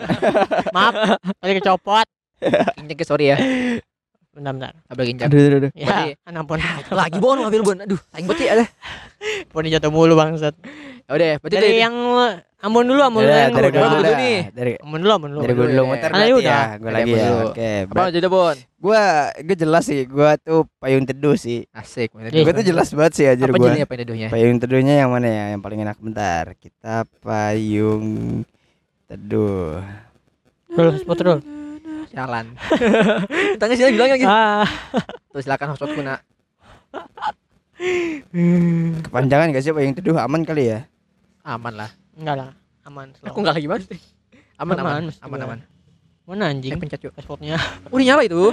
[0.76, 0.94] Maaf,
[1.42, 2.19] tadi kecopot.
[2.80, 3.36] Injek sorry ya.
[4.30, 4.72] Bentar.
[4.86, 5.26] Abang injak.
[5.26, 5.70] Aduh aduh aduh.
[5.74, 6.58] Ya, Berarti- ampun.
[6.94, 7.76] Lagi bon mobil bon.
[7.76, 8.62] Aduh, aing beti ada.
[9.50, 10.54] Poni jatuh mulu bangset.
[11.04, 11.94] Ya udah, berarti Dari dari yang
[12.60, 14.38] Ambon dulu, Ambon dulu Yaudah, yang dari dulu dulu nih.
[14.52, 15.40] Dari Ambon dulu, Ambon dulu.
[15.42, 15.90] dari gua dulu dulu ya.
[15.90, 16.44] muter Ah, berarti udah.
[16.44, 16.62] ya.
[16.70, 17.18] Gua Dari lagi ya.
[17.26, 17.46] dulu.
[17.50, 17.70] Oke.
[17.82, 18.56] apa jadi bon?
[18.78, 19.02] Gua
[19.34, 20.00] gue jelas sih.
[20.06, 21.58] Gua tuh payung teduh sih.
[21.72, 22.08] Asik.
[22.14, 23.66] Gua tuh jelas banget sih aja Apa gua.
[23.66, 24.28] jadinya apa teduhnya?
[24.30, 25.44] Payung teduhnya yang mana ya?
[25.50, 26.44] Yang paling enak bentar.
[26.54, 28.04] Kita payung
[29.06, 29.82] teduh.
[30.70, 31.34] Dulu, sebut dulu.
[32.10, 32.46] Jalan.
[33.60, 34.26] Tanya sih bilang lagi.
[34.26, 34.66] Ah.
[35.30, 36.18] Terus silakan hotspot kuna.
[39.06, 40.78] Kepanjangan gak sih payung teduh aman kali ya?
[41.46, 41.90] Aman lah.
[42.18, 42.48] Enggak lah,
[42.84, 43.16] aman.
[43.16, 43.32] slow.
[43.32, 43.86] Aku enggak lagi banget.
[44.60, 45.04] Aman Aman, aman.
[45.24, 45.58] Aman aman.
[46.28, 46.76] Mana anjing?
[46.76, 47.16] Eh pencet yuk.
[47.16, 47.56] Pasportnya.
[47.88, 48.52] Udah nyala itu.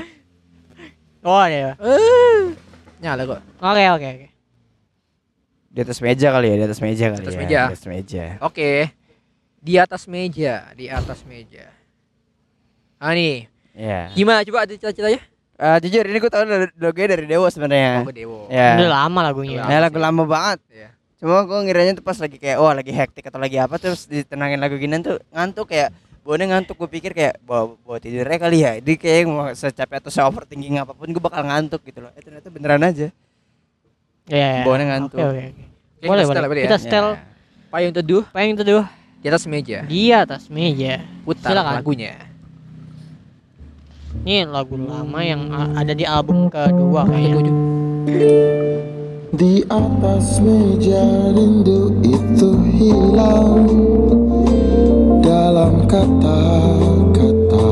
[1.22, 1.76] Oh, ya.
[1.76, 2.56] Eh.
[3.04, 3.42] Nyala kok.
[3.60, 4.28] Oke, oke, oke.
[5.68, 7.40] Di atas meja kali ya, di atas meja kali atas ya.
[7.44, 7.60] meja.
[7.60, 8.24] Di atas meja.
[8.42, 8.72] Oke.
[9.62, 11.77] Di atas meja, di atas meja.
[12.98, 14.10] Ah nih, Iya.
[14.12, 15.22] gimana coba ada cita-citanya?
[15.56, 18.02] Eh, jujur ini gue tau dari lagunya dari Dewo sebenarnya.
[18.02, 18.46] Oh, ke Dewo.
[18.48, 18.74] Ya.
[18.74, 19.58] Udah lama lagunya.
[19.60, 20.60] Udah Ya lagu lama banget.
[20.68, 20.90] Iya.
[21.18, 24.58] Cuma gue ngiranya tuh pas lagi kayak oh lagi hektik atau lagi apa terus ditenangin
[24.58, 25.90] lagu ginian tuh ngantuk kayak
[26.22, 30.12] Bawaannya ngantuk gue pikir kayak bawa, bawa tidurnya kali ya Dia kayak mau secapek atau
[30.12, 33.08] se overthinking apa pun gue bakal ngantuk gitu loh Eh ternyata beneran aja
[34.28, 34.62] Iya.
[34.62, 35.18] Bawaannya ngantuk.
[35.18, 35.64] Oke, oke, oke.
[35.98, 36.60] Oke, Boleh, kita setel boleh.
[36.60, 36.66] ya.
[36.68, 37.18] Kita setel Ya.
[37.68, 38.84] Payung teduh payung teduh
[39.18, 39.78] di atas meja.
[39.84, 41.02] di atas meja.
[41.24, 41.74] Putar Silakan.
[41.80, 42.14] lagunya.
[44.24, 47.54] Ini lagu lama yang ada di album kedua kayaknya.
[49.36, 51.04] Di atas meja
[51.36, 52.50] rindu itu
[52.80, 53.68] hilang.
[55.22, 57.70] Dalam kata-kata.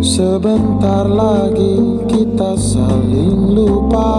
[0.00, 4.10] Sebentar lagi kita saling lupa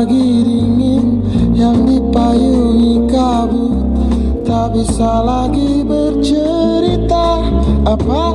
[0.00, 1.20] pagi dingin
[1.52, 3.84] yang dipayungi kabut.
[4.48, 7.44] Tak bisa lagi bercerita
[7.84, 8.32] apa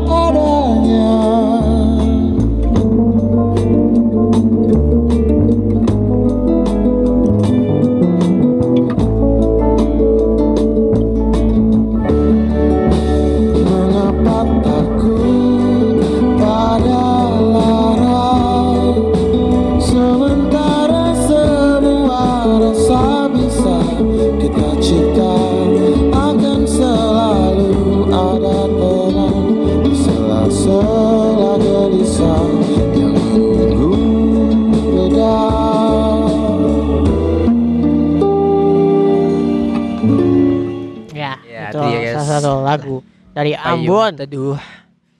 [43.46, 44.12] dari Payung Ambon.
[44.18, 44.58] teduh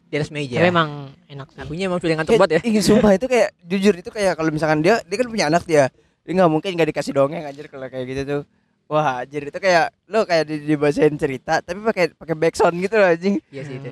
[0.06, 0.58] di atas meja.
[0.58, 0.90] Tapi emang
[1.30, 1.58] enak sih.
[1.62, 2.60] Lagunya emang sudah ngantuk banget ya.
[2.66, 5.94] Ih, sumpah itu kayak jujur itu kayak kalau misalkan dia dia kan punya anak dia
[6.26, 8.42] dia nggak mungkin nggak dikasih dongeng anjir kalau kayak gitu tuh
[8.90, 13.14] wah anjir itu kayak lo kayak di, dibacain cerita tapi pakai pakai backsound gitu loh
[13.14, 13.92] anjing Iya sih itu.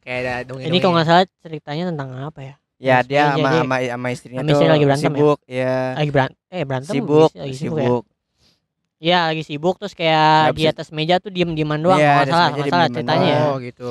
[0.00, 0.68] Kayak ada dongeng.
[0.72, 2.54] Ini kalau nggak salah ceritanya tentang apa ya?
[2.74, 5.16] ya dia sama sama sama istrinya sama tuh istri lagi berantem ya?
[5.16, 8.13] sibuk ya, Lagi berantem, eh berantem sibuk sibuk, ya?
[9.04, 12.24] Iya lagi sibuk terus kayak Nggak di bisa- atas meja tuh diem-dieman doang Iya, kalau
[12.24, 13.40] salah, atas meja nggak salah diem-dieman ceritanya ya.
[13.44, 13.90] Oh gitu.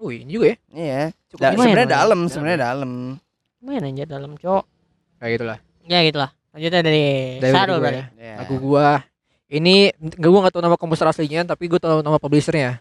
[0.00, 0.56] Wih, ini juga ya.
[0.72, 2.00] iya Cukup Da- lumayan, sebenarnya lumayan.
[2.00, 2.90] dalam sebenarnya dalam
[3.60, 4.64] Lumayan aja dalam cowok.
[5.16, 5.58] Kayak gitulah.
[5.84, 6.30] Ya gitulah.
[6.50, 7.04] Lanjutnya dari,
[7.38, 7.96] Dari Sarul gua berarti.
[7.96, 8.06] ya.
[8.16, 8.34] Iya.
[8.40, 8.88] Lagu gua
[9.46, 12.80] ini gak gua gak tahu nama komposer aslinya tapi gua tahu nama publishernya.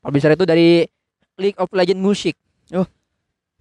[0.00, 0.88] Publisher itu dari
[1.36, 2.32] League of Legend Music.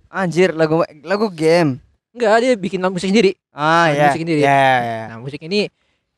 [0.09, 1.79] anjir lagu lagu game
[2.11, 3.31] Enggak, dia bikin musik sendiri.
[3.49, 4.41] ah Nah, ya musik sendiri.
[4.41, 4.51] ya
[4.83, 5.71] ya Nah, musik ini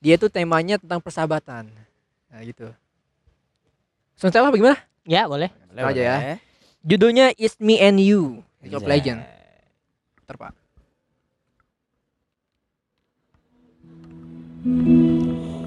[0.03, 1.71] dia tuh temanya tentang persahabatan.
[2.27, 2.67] Nah, gitu.
[4.19, 4.75] Sebentar apa gimana?
[5.07, 5.47] Ya boleh.
[5.71, 6.17] Boleh, aja ya.
[6.83, 8.43] Judulnya It's Me and You.
[8.59, 8.83] League of.
[8.83, 9.23] Legend.
[10.19, 10.53] Bentar, Pak.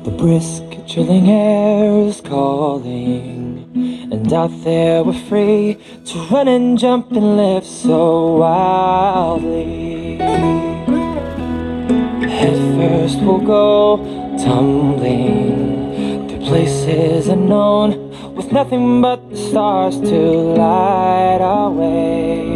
[0.05, 3.69] The brisk, chilling air is calling,
[4.13, 5.77] and out there we're free
[6.09, 10.17] to run and jump and live so wildly.
[12.25, 14.01] Head first we'll go
[14.39, 20.21] tumbling to places unknown with nothing but the stars to
[20.57, 22.53] light our way.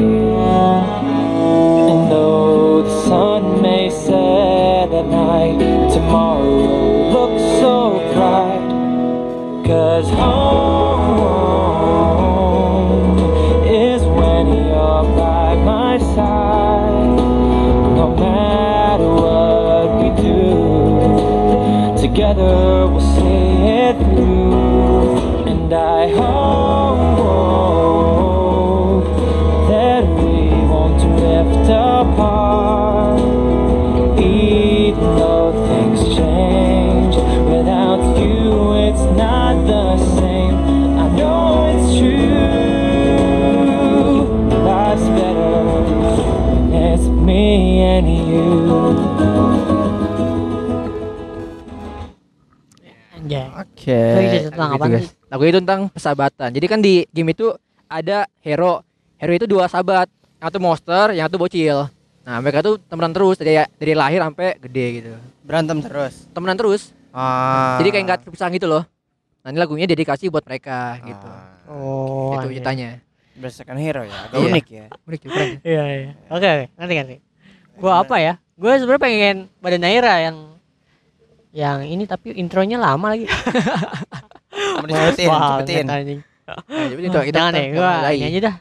[1.90, 5.58] And though the sun may set at night
[5.90, 8.70] tomorrow looks so bright.
[9.66, 10.99] Cause home
[22.12, 25.46] together we'll see it through.
[25.46, 27.44] And I hope
[29.68, 33.20] that we won't drift apart.
[34.18, 37.14] Even though things change,
[37.48, 40.56] without you it's not the same.
[40.98, 42.50] I know it's true.
[44.64, 45.62] Life's better
[46.74, 49.69] it's me and you.
[53.80, 55.08] Tentang apa Gitu.
[55.30, 56.48] Lagu itu tentang persahabatan.
[56.52, 57.54] Jadi kan di game itu
[57.86, 58.84] ada hero.
[59.16, 60.10] Hero itu dua sahabat.
[60.40, 61.88] Yang satu monster, yang satu bocil.
[62.20, 65.12] Nah, mereka tuh temenan terus dari dari lahir sampai gede gitu.
[65.44, 66.28] Berantem terus.
[66.32, 66.92] Temenan terus.
[67.12, 67.76] Ah.
[67.76, 68.84] Jadi kayak nggak terpisah gitu loh.
[69.40, 71.28] Nah, ini lagunya dedikasi buat mereka gitu.
[71.28, 71.56] Ah.
[71.68, 72.54] Oh, itu anjay.
[72.56, 72.88] ceritanya.
[73.40, 74.16] Berdasarkan hero ya.
[74.28, 74.48] Agak Iya.
[74.52, 74.86] unik ya.
[75.08, 75.40] Unik juga.
[75.64, 76.10] Iya, iya.
[76.28, 76.66] Oke, oke.
[76.76, 77.16] Ngerti, ngerti.
[77.80, 78.32] Gua apa ya?
[78.60, 80.36] Gue sebenarnya pengen Badan Naira yang
[81.50, 83.26] yang ini tapi intronya lama lagi.
[84.80, 86.20] Mau disebutin, anjing.
[86.50, 88.14] Nah, jadi itu kita Jangan deh, kita gua mulai.
[88.18, 88.56] ini aja dah.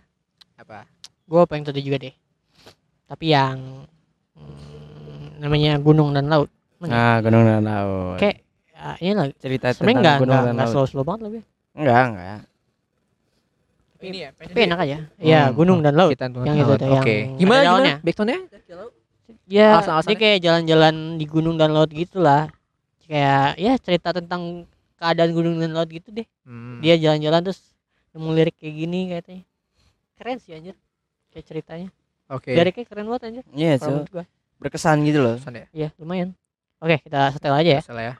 [0.59, 0.77] apa?
[1.25, 2.13] Gue pengen tahu juga deh.
[3.09, 3.57] Tapi yang
[4.37, 6.49] mm, namanya gunung dan laut.
[6.81, 8.17] Nah, gunung dan laut.
[8.21, 9.33] Kayak ya, ini lagi.
[9.41, 10.75] cerita Sebenarnya tentang enggak gunung enggak dan enggak laut.
[10.77, 11.41] slow slow banget lebih.
[11.73, 12.39] Enggak, enggak.
[13.99, 14.29] Ini ya.
[14.31, 14.97] Tapi enak aja.
[15.19, 15.55] Iya, Hmm.
[15.57, 16.11] gunung dan laut.
[16.15, 17.15] Kita Yang itu tuh, yang Oke.
[17.35, 17.91] Gimana gimana?
[17.99, 18.39] Backsoundnya?
[19.49, 22.53] Ya, dia kayak jalan-jalan di gunung dan laut gitulah.
[23.09, 24.69] Kayak ya cerita tentang
[25.01, 26.29] keadaan gunung dan laut gitu deh.
[26.45, 26.77] Hmm.
[26.85, 27.73] Dia jalan-jalan terus
[28.13, 29.43] nemu lirik kayak gini katanya.
[30.13, 30.77] Keren sih anjir.
[31.33, 31.89] Kayak ceritanya.
[32.29, 32.53] Oke.
[32.53, 33.43] Liriknya keren banget anjir.
[33.49, 34.25] Iya, Kalau so, gua.
[34.61, 35.41] berkesan gitu loh.
[35.41, 35.65] Ya.
[35.73, 36.37] Iya, lumayan.
[36.77, 37.81] Oke, kita setel aja ya.
[37.81, 38.15] Salah ya.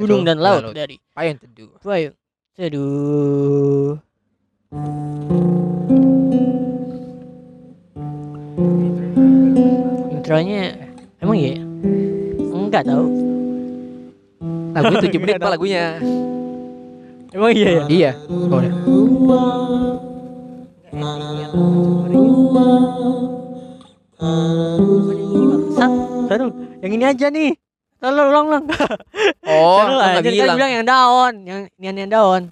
[0.00, 0.74] Gunung dan laut laut.
[0.74, 1.76] dari Payung teduh.
[1.84, 2.16] Payung
[2.56, 4.00] Teduh.
[10.12, 10.76] Intronya
[11.20, 11.60] emang iya?
[11.60, 11.71] ya?
[12.72, 13.04] Enggak tahu.
[14.72, 15.84] Lagunya 7 menit pak lagunya.
[17.36, 17.84] Emang iya ya?
[17.84, 18.10] Iya.
[18.48, 18.64] Oh.
[25.76, 25.92] Sat,
[26.32, 26.48] taruh.
[26.80, 27.50] Yang ini aja nih.
[28.00, 28.64] Taruh ulang ulang.
[29.44, 30.72] Oh, nggak Jadi kan bilang.
[30.72, 32.42] yang daun, yang yang, yang daun.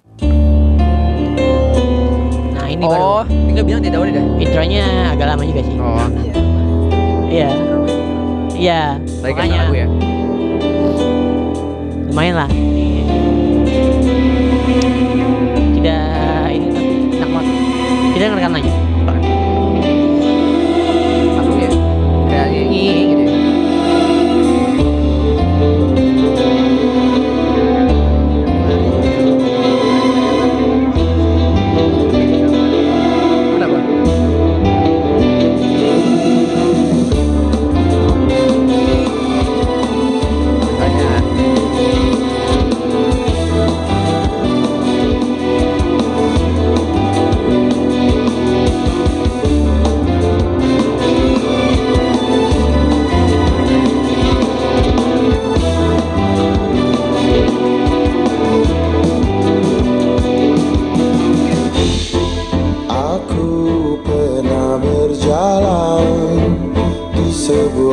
[2.53, 3.01] Nah ini baru.
[3.01, 4.25] Oh, tinggal bilang dia daun dah.
[4.37, 4.85] Intronya
[5.17, 5.75] agak lama juga sih.
[5.81, 6.05] Oh,
[7.31, 7.49] Iya.
[8.61, 8.81] Iya.
[9.01, 10.10] kan Makanya lagu ya.
[12.11, 12.49] Lumayan lah.
[15.71, 17.55] Tidak ini tapi enak banget.
[18.11, 18.90] Kita dengarkan lagi.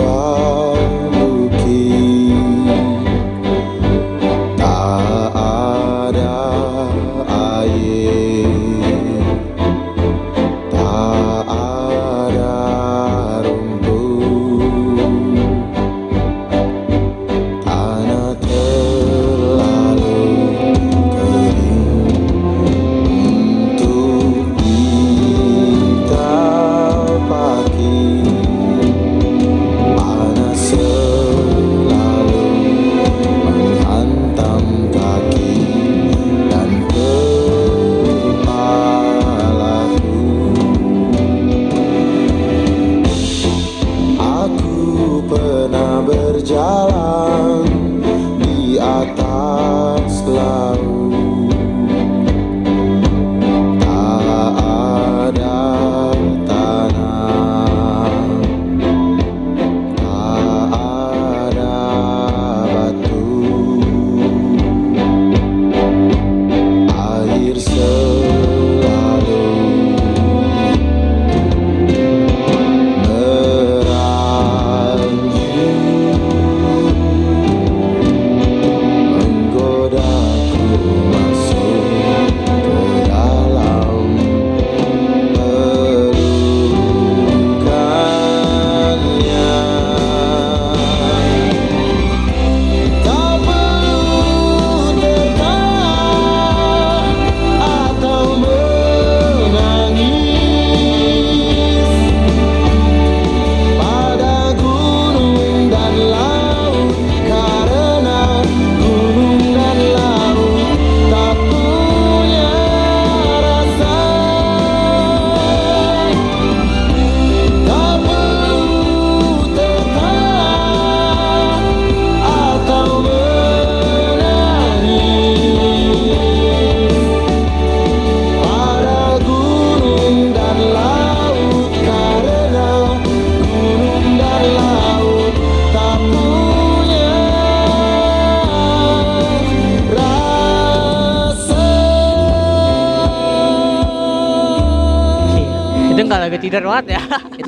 [0.01, 0.38] are.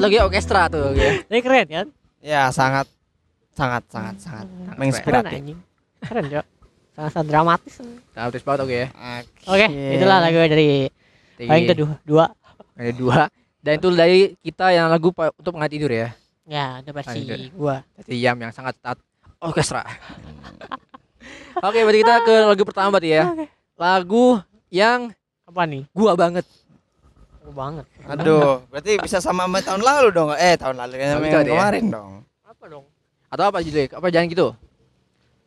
[0.00, 1.20] Lagi orkestra tuh ya.
[1.28, 1.86] Ini keren kan?
[2.20, 2.88] Ya sangat
[3.52, 5.36] sangat sangat sangat Keren menginspiratif.
[5.36, 5.58] anjing.
[6.00, 6.46] Keren, Cok.
[6.90, 7.74] Sangat-sangat dramatis.
[8.12, 8.88] Dramatis banget oke ya.
[9.46, 10.70] Oke, itulah lagu dari
[11.38, 11.92] paling kedua.
[12.02, 12.26] Dua.
[12.76, 13.20] Ada dua.
[13.60, 16.08] Dan itu dari kita yang lagu untuk pengantin tidur ya.
[16.48, 17.20] Ya, itu versi
[17.52, 17.84] gua.
[18.00, 18.98] Jadi Yam yang sangat taat
[19.38, 19.84] orkestra.
[21.60, 23.24] Oke, berarti kita ke lagu pertama berarti ya.
[23.76, 24.40] Lagu
[24.72, 25.12] yang
[25.44, 25.84] Apa nih?
[25.92, 26.46] gua banget.
[27.50, 27.84] Banget.
[28.06, 30.30] Aduh, berarti bisa sama sama tahun lalu dong.
[30.32, 31.54] Eh, tahun lalu kan Tahun yang tadi ya?
[31.54, 32.12] kemarin dong.
[32.42, 32.84] Apa dong?
[33.26, 33.88] Atau apa judulnya?
[33.92, 34.46] Apa jangan gitu?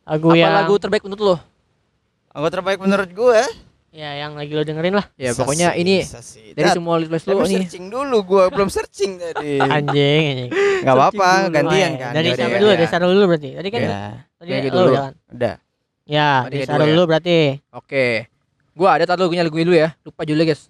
[0.04, 1.36] Lagu apa yang lagu terbaik untuk lo?
[2.30, 3.40] Lagu terbaik menurut gue.
[3.88, 5.06] ya yang lagi lo dengerin lah.
[5.14, 6.50] Ya, Bisa pokoknya sih, ini bisa sih.
[6.50, 7.62] dari semua list lo nih.
[7.62, 9.62] searching dulu gua belum searching tadi.
[9.62, 10.50] Anjing, anjing.
[10.82, 12.02] Enggak apa-apa, gantian Oh, ya.
[12.02, 12.10] kan.
[12.10, 12.58] Dari Gantian, siapa ya.
[12.58, 12.68] dulu?
[12.68, 12.74] ya.
[12.74, 13.50] Dari Sarul dulu berarti.
[13.54, 13.94] Tadi kan Ya,
[14.34, 14.90] tadi Kayak gitu lo dulu.
[14.90, 15.12] udah kan?
[15.30, 15.54] udah.
[16.04, 16.90] Ya, dari Sarul ya.
[16.90, 17.38] dulu berarti.
[17.70, 18.06] Oke.
[18.74, 19.88] Gua ada tato lagunya lagu dulu ya.
[20.02, 20.62] Lupa judulnya, guys.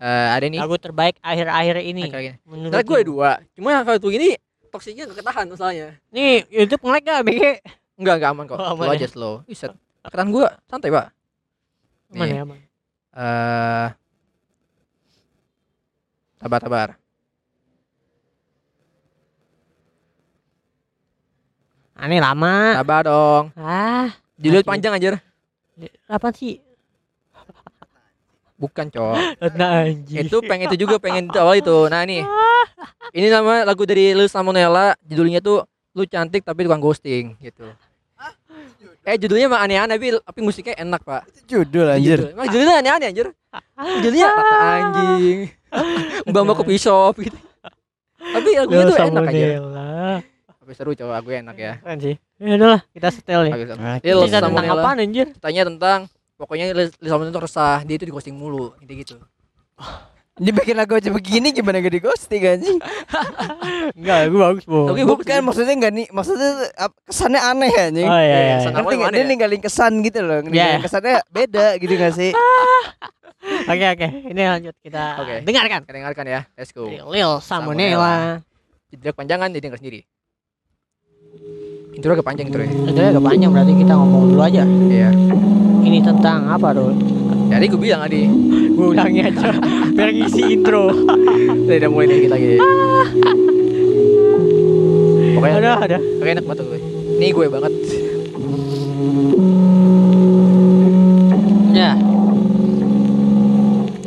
[0.00, 0.56] Eh, ada nih.
[0.56, 2.08] Lagu terbaik akhir-akhir ini.
[2.08, 2.32] Oke, oke.
[2.48, 3.30] Menurut gue ada dua.
[3.52, 4.32] Cuma yang kalau tuh ini
[4.72, 5.88] toksiknya gak ketahan masalahnya.
[6.08, 7.42] Nih, YouTube nge-lag gak, BG?
[8.00, 8.56] Enggak, enggak aman kok.
[8.56, 8.96] Oh, aman slow ya?
[8.96, 9.34] aja slow.
[9.44, 9.66] Bisa.
[10.00, 11.06] Ketahan gua santai, Pak.
[12.16, 12.32] Aman Nih.
[12.32, 12.58] ya, aman.
[13.10, 13.88] Eh
[16.40, 16.88] Sabar, sabar.
[21.92, 22.80] Aneh lama.
[22.80, 23.44] Sabar dong.
[23.60, 24.08] Ah,
[24.40, 25.14] Judul panjang anjir.
[26.08, 26.60] apa sih?
[28.60, 29.40] Bukan, Cok.
[29.56, 30.28] Nah, anjing.
[30.28, 31.88] itu pengen itu juga pengen itu awal itu.
[31.88, 32.28] Nah, nih.
[33.16, 35.64] Ini nama lagu dari Lu Salmonella, judulnya tuh
[35.96, 37.66] Lu cantik tapi tukang ghosting gitu.
[39.00, 41.24] Eh judulnya mah aneh-aneh tapi, tapi musiknya enak, Pak.
[41.32, 42.20] Itu judul anjir.
[42.20, 42.36] Judul.
[42.36, 43.26] Emang judulnya aneh-aneh anjir.
[44.04, 45.38] Judulnya kata anjing.
[46.30, 47.38] Mbak mau kopi shop gitu.
[48.20, 49.46] Tapi lagunya tuh enak aja.
[50.60, 51.72] Tapi seru coba lagu enak ya.
[51.80, 52.14] Keren sih.
[52.36, 53.52] Ya udahlah, kita setel nih.
[54.04, 55.26] Cerita tentang apaan anjir?
[55.40, 55.98] Tanya tentang
[56.40, 59.14] pokoknya Lil Salmonella itu resah, dia itu di ghosting mulu, gitu gitu.
[60.40, 62.80] Dibikin lagu aja begini gimana gak di ghosting anjing?
[64.00, 64.88] Enggak, gue bagus, Bu.
[64.88, 65.44] Bagus Bukan ya.
[65.44, 66.50] maksudnya enggak nih, maksudnya
[67.04, 68.08] kesannya aneh anjing.
[68.08, 68.38] Oh iya iya.
[68.40, 68.70] Iya, iya.
[68.72, 69.12] Ngerti nggak?
[69.12, 69.28] Dia ya?
[69.28, 70.38] ninggalin kesan gitu loh.
[70.40, 70.80] Ninggalin Iya.
[70.80, 72.32] kesannya beda gitu gak sih?
[73.40, 75.34] Oke oke, ini lanjut kita Oke.
[75.48, 75.80] dengarkan.
[75.80, 76.40] Kita dengarkan ya.
[76.60, 76.88] Let's go.
[76.88, 78.44] Lil Salmonella.
[78.92, 80.00] Tidak panjangan dia denger sendiri.
[81.96, 82.68] Intro agak panjang intro ya.
[82.68, 84.62] Itu agak panjang berarti kita ngomong dulu aja.
[84.64, 85.10] Iya.
[85.80, 86.92] Ini tentang apa dulu?
[87.50, 88.30] Jadi gue bilang tadi,
[88.70, 89.50] Gue ulangi aja
[89.96, 90.88] biar ngisi intro.
[91.66, 92.56] udah mulai dikit lagi.
[95.34, 95.98] Pokoknya Ada ada.
[95.98, 96.80] Pokoknya enak banget gue.
[97.20, 97.72] Ini gue banget.
[101.76, 101.90] Ya.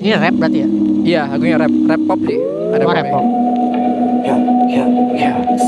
[0.04, 0.70] Ini rap berarti ya?
[1.04, 2.40] Iya, lagunya rap, rap pop deh.
[2.74, 3.26] Ada Oh, pop rap pop.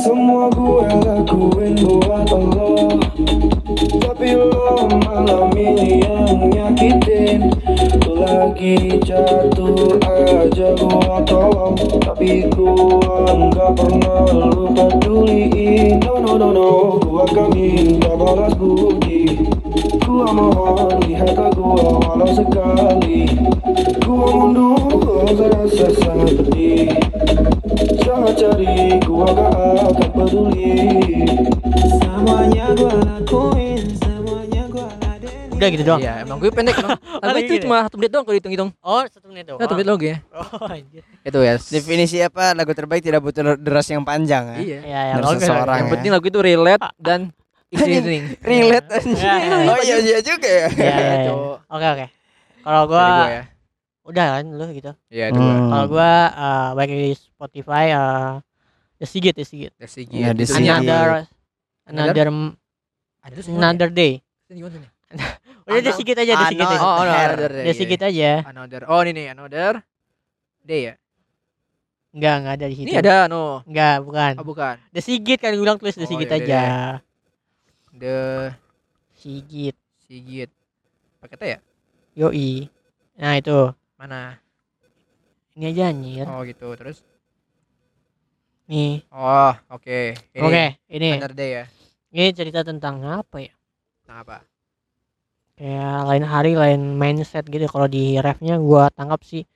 [0.06, 3.55] Semua gue lakuin buat Allah
[3.86, 7.54] Tapi lo malam ini yang nyakitin.
[8.10, 11.78] Lagi jatuh aja gua tolong.
[12.02, 16.02] Tapi gua nggak pernah lu peduliin.
[16.02, 16.70] No no no no.
[17.06, 19.46] Gua gak minta balas budi
[20.06, 23.26] Gua mohon lihat gua walau sekali
[24.06, 26.94] Gua mundur terasa sangat pedih
[28.06, 29.50] Jangan cari gua gak
[29.82, 30.78] akan peduli
[31.98, 36.02] Semuanya gua lakuin Semuanya gua ladenin Udah gitu doang.
[36.06, 37.00] Iya, emang gue pendek emang.
[37.26, 37.64] Lagu itu gini.
[37.66, 38.70] cuma satu menit doang kalau hitung-hitung.
[38.86, 39.60] Oh, satu menit doang.
[39.64, 40.18] Satu menit doang ya.
[40.36, 41.02] Oh, anjir.
[41.24, 41.54] Itu ya.
[41.58, 44.58] Definisi apa lagu terbaik tidak butuh deras yang panjang ya?
[44.60, 44.80] Iya.
[44.84, 45.80] Ya, ya, seseorang bagus.
[45.80, 45.94] Yang ya.
[45.96, 47.20] penting lagu itu relate dan
[47.76, 48.24] listening.
[48.42, 49.20] Relate anjing.
[49.20, 49.72] Ya, ya, ya.
[49.72, 50.68] Oh iya iya juga ya.
[50.72, 51.16] Ya, ya, ya.
[51.28, 51.58] Cowok.
[51.68, 52.06] Oke, oke.
[52.66, 53.44] Kalau gua ya.
[54.06, 54.92] udah kan lu gitu.
[55.12, 55.54] Iya, itu gue.
[55.54, 55.70] Hmm.
[55.70, 58.30] Kalau gua eh, baik di Spotify eh
[58.96, 59.72] The Sigit, The Sigit.
[59.86, 60.88] Segi Ya, di judulnya sini.
[60.88, 61.08] Another
[61.86, 62.28] Another?
[63.46, 63.94] Another ya?
[63.94, 64.14] Day.
[65.66, 66.66] Udah The Sigit aja, The Sigit.
[66.66, 66.78] aja.
[66.78, 67.66] Oh, another day.
[67.66, 68.32] The Sigit aja.
[68.46, 68.82] Another.
[68.86, 69.82] Oh, ini nih, another
[70.62, 70.94] day ya.
[72.16, 72.88] Enggak, enggak ada di situ.
[72.88, 73.60] Ini ada no.
[73.68, 74.34] Enggak, bukan.
[74.40, 74.76] Oh, bukan.
[74.96, 76.62] The Sigit kan gue bilang tulis The Oh, Sigit iya, aja.
[77.96, 78.52] The
[79.16, 79.76] Sigit.
[80.04, 80.52] Sigit.
[81.24, 81.60] Pakai T ya?
[82.20, 82.68] Yoi.
[83.16, 83.72] Nah, itu.
[83.96, 84.36] Mana?
[85.56, 86.28] Ini aja anjir.
[86.28, 86.76] Oh, gitu.
[86.76, 87.08] Terus
[88.66, 89.06] Nih.
[89.14, 90.18] Oh, oke.
[90.34, 91.10] Ini Oke, ini.
[91.16, 91.66] Another day ya.
[92.12, 93.54] Ini cerita tentang apa ya?
[94.10, 94.44] Nah, apa?
[95.56, 97.64] Kayak lain hari, lain mindset gitu.
[97.72, 99.48] Kalau di refnya gua tangkap sih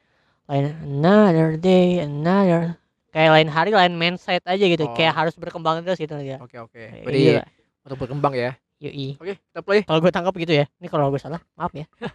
[0.47, 2.79] lain another day, another
[3.11, 4.87] kayak lain hari, lain mindset aja gitu.
[4.87, 4.95] Oh.
[4.95, 6.39] Kayak harus berkembang terus gitu ya.
[6.39, 6.79] Oke, oke.
[6.79, 7.58] Kayak Berarti
[7.89, 8.53] untuk berkembang ya.
[8.79, 9.17] Yoi.
[9.17, 9.81] Oke, kita play.
[9.81, 10.65] Kalau gue tangkap gitu ya.
[10.77, 11.83] Ini kalau gue salah, maaf ya.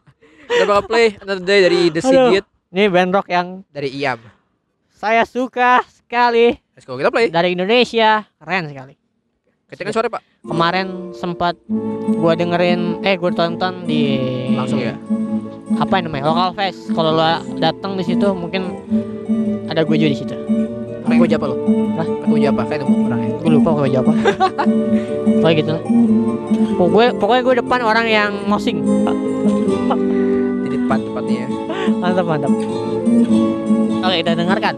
[0.45, 2.01] Kita bakal play Another Day dari The.
[2.01, 4.21] Sigit Ini band rock yang dari Iam.
[4.91, 7.29] saya suka sekali Let's go, kita play.
[7.29, 8.23] dari Indonesia.
[8.35, 8.95] Keren sekali.
[9.67, 10.23] Kecengan suara, Pak.
[10.43, 11.55] Kemarin sempat
[12.15, 14.03] gua dengerin eh gue tonton di
[14.53, 14.95] Langsung ya.
[15.75, 17.25] apa yang namanya local fest kalau lo
[17.57, 18.71] datang di situ mungkin
[19.67, 20.37] ada gue juga di situ
[21.03, 21.57] Pakai baju apa lo?
[21.95, 22.07] Hah?
[22.07, 22.63] Pakai baju apa?
[22.67, 23.31] Kayak nemu orangnya.
[23.35, 24.13] gue lupa pakai baju apa
[25.45, 25.83] pokoknya gitu lah
[26.75, 28.79] pokoknya pokoknya gue depan orang yang mosing
[30.65, 31.49] Di depan tempatnya ya.
[32.01, 32.53] mantap mantap
[34.01, 34.75] oke kita dengarkan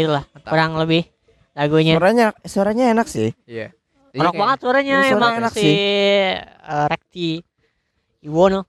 [0.00, 0.48] gitulah Mantap.
[0.48, 1.02] kurang lebih
[1.52, 3.30] lagunya Suaranya suaranya enak sih.
[3.44, 3.68] Iya.
[4.10, 5.72] Jadi Enak kayak- banget suaranya suara emang enak si sih.
[5.72, 6.34] eh,
[6.86, 7.28] Rekti
[8.20, 8.66] Iwono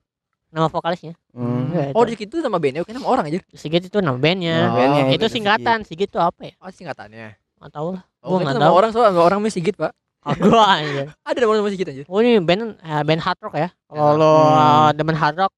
[0.49, 1.15] nama vokalisnya.
[1.31, 1.95] Hmm.
[1.95, 2.11] Oh, itu.
[2.11, 3.39] di situ nama bandnya bukan nama orang aja.
[3.51, 4.55] Sigit itu nama bandnya.
[4.61, 6.53] Nama bandnya itu itu singkatan Sigit itu apa ya?
[6.57, 7.39] Oh, singkatannya.
[7.57, 8.03] Nggak tahu lah.
[8.19, 8.75] Oh, Gua itu nggak nama tahu.
[8.75, 9.91] orang soalnya nama orang Sigit, Pak.
[10.37, 11.03] Gua aja.
[11.23, 12.03] Ada nama namanya Sigit aja.
[12.05, 13.69] Oh ini band eh, band hard rock ya.
[13.87, 14.91] Kalau lo Hmm.
[14.93, 15.53] demen hard rock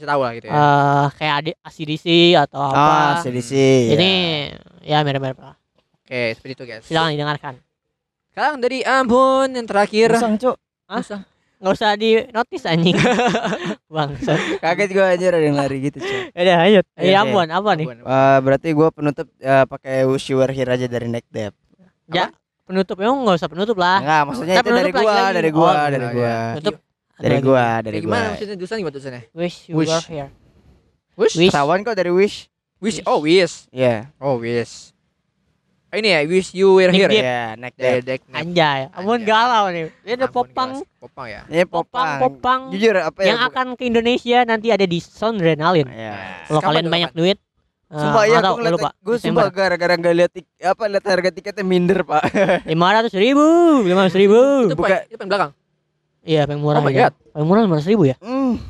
[0.00, 0.52] Kasih tahu lah gitu ya.
[0.52, 2.06] eh kayak adik ACDC
[2.40, 2.72] atau Ah,
[3.12, 3.20] apa.
[3.20, 3.52] CDC.
[3.92, 4.10] Ini
[4.80, 5.60] ya mirip-mirip lah.
[6.00, 6.82] Oke, seperti itu, guys.
[6.82, 7.54] Silakan didengarkan.
[8.26, 10.08] Sekarang dari Ambon yang terakhir.
[10.10, 10.56] Musang, Cuk.
[10.86, 10.98] Hah?
[10.98, 11.22] Musang.
[11.60, 12.96] Nggak usah di notice anjing.
[13.92, 14.32] Bangsa.
[14.58, 16.32] Kaget gua aja ada yang lari gitu, Cuk.
[16.32, 16.84] Ya lanjut.
[16.94, 17.24] Iya, Ya oke.
[17.26, 17.84] ampun, apa nih?
[17.84, 17.98] Ambon.
[18.00, 21.52] Eh, berarti gua penutup eh, pakai Wish You Were Here aja dari Neck Depp.
[22.08, 22.32] Ya,
[22.64, 24.00] penutup emang nggak usah penutup lah.
[24.00, 25.34] Enggak, maksudnya Kita itu dari gua, lagi.
[25.36, 26.10] dari Oh, gua, iya, dari iya.
[26.10, 26.34] gua.
[26.54, 26.74] Penutup
[27.20, 27.44] Dari lagi.
[27.44, 28.08] gua, dari Kayak gua.
[28.08, 29.22] gimana maksudnya tulisan gimana tulisannya?
[29.32, 29.88] Wish you Wish.
[29.88, 30.28] were here.
[31.14, 31.34] Wish.
[31.34, 31.50] Wish.
[31.50, 32.48] Ketahuan kok dari Wish.
[32.78, 32.98] Wish.
[33.04, 33.68] Oh, wish.
[33.70, 34.08] Iya.
[34.16, 34.96] Oh, wish.
[35.86, 37.06] Oh, ini ya, wish you were here.
[37.06, 37.18] Depp.
[37.18, 37.74] Iya, Neck.
[37.76, 39.26] Deck Anjay, ampun Anjay.
[39.26, 39.90] galau nih.
[40.00, 40.70] Dia ada popang.
[40.96, 41.42] Popang ya.
[41.44, 42.60] Ini popang, popang.
[42.70, 43.34] Jujur apa ya?
[43.34, 45.84] yang akan ke Indonesia nanti ada di Soundrenalin.
[45.84, 46.14] Iya.
[46.46, 47.38] Kalau Kapan kalian tuh, banyak duit,
[47.90, 48.90] Sumpah ya, nggak tahu, gue gua ngeliat, lupa.
[49.02, 52.22] gue sumpah gara-gara nggak lihat tik- apa lihat harga tiketnya minder pak.
[52.70, 53.46] lima ratus ribu,
[53.82, 54.38] lima ratus ribu.
[54.70, 54.98] Itu Buka- Buka.
[55.04, 55.50] itu paling belakang.
[56.22, 57.08] Iya, paling murah Oh my ya.
[57.08, 57.14] God.
[57.32, 58.16] Paling murah lima ratus ribu ya?
[58.18, 58.60] Hmm,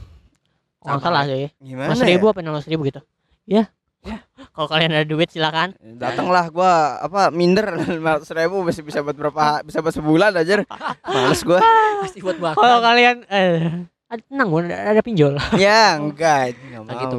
[0.81, 1.37] Oh, nggak Sama salah ya.
[1.37, 1.51] sih.
[1.61, 2.11] gimana Lima ya?
[2.11, 3.01] ribu apa enam ribu gitu?
[3.45, 3.69] Ya.
[4.55, 5.77] Kalau kalian ada duit silakan.
[5.79, 10.65] Datanglah gua apa minder lima ratus ribu bisa bisa buat berapa bisa buat sebulan aja.
[11.05, 11.61] Males gua.
[12.01, 12.57] Pasti buat makan.
[12.57, 15.37] Kalau kalian eh ada tenang, gua ada, ada pinjol.
[15.55, 17.03] ya enggak, nggak Nah, mau.
[17.05, 17.19] gitu.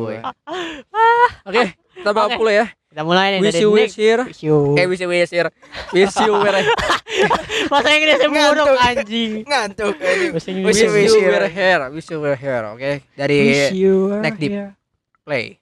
[1.44, 1.62] Oke,
[1.96, 2.36] kita bawa Oke.
[2.36, 2.66] pula ya.
[2.92, 3.88] Kita mulai nih Wish dari you Nick.
[3.88, 4.22] wish here.
[4.28, 4.58] Wish you.
[4.76, 5.48] Eh, wish you wish here.
[5.96, 6.60] Wish you were
[7.72, 8.84] Bahasa Inggrisnya buruk Ngantuk.
[8.84, 9.32] anjing.
[9.48, 10.26] Ngantuk ini.
[10.36, 11.82] Bahasa Wish you wish you were here.
[11.88, 12.64] Wish you were here.
[12.68, 14.52] Oke, dari Wish you were Neck Deep.
[14.52, 14.76] here.
[15.24, 15.56] play.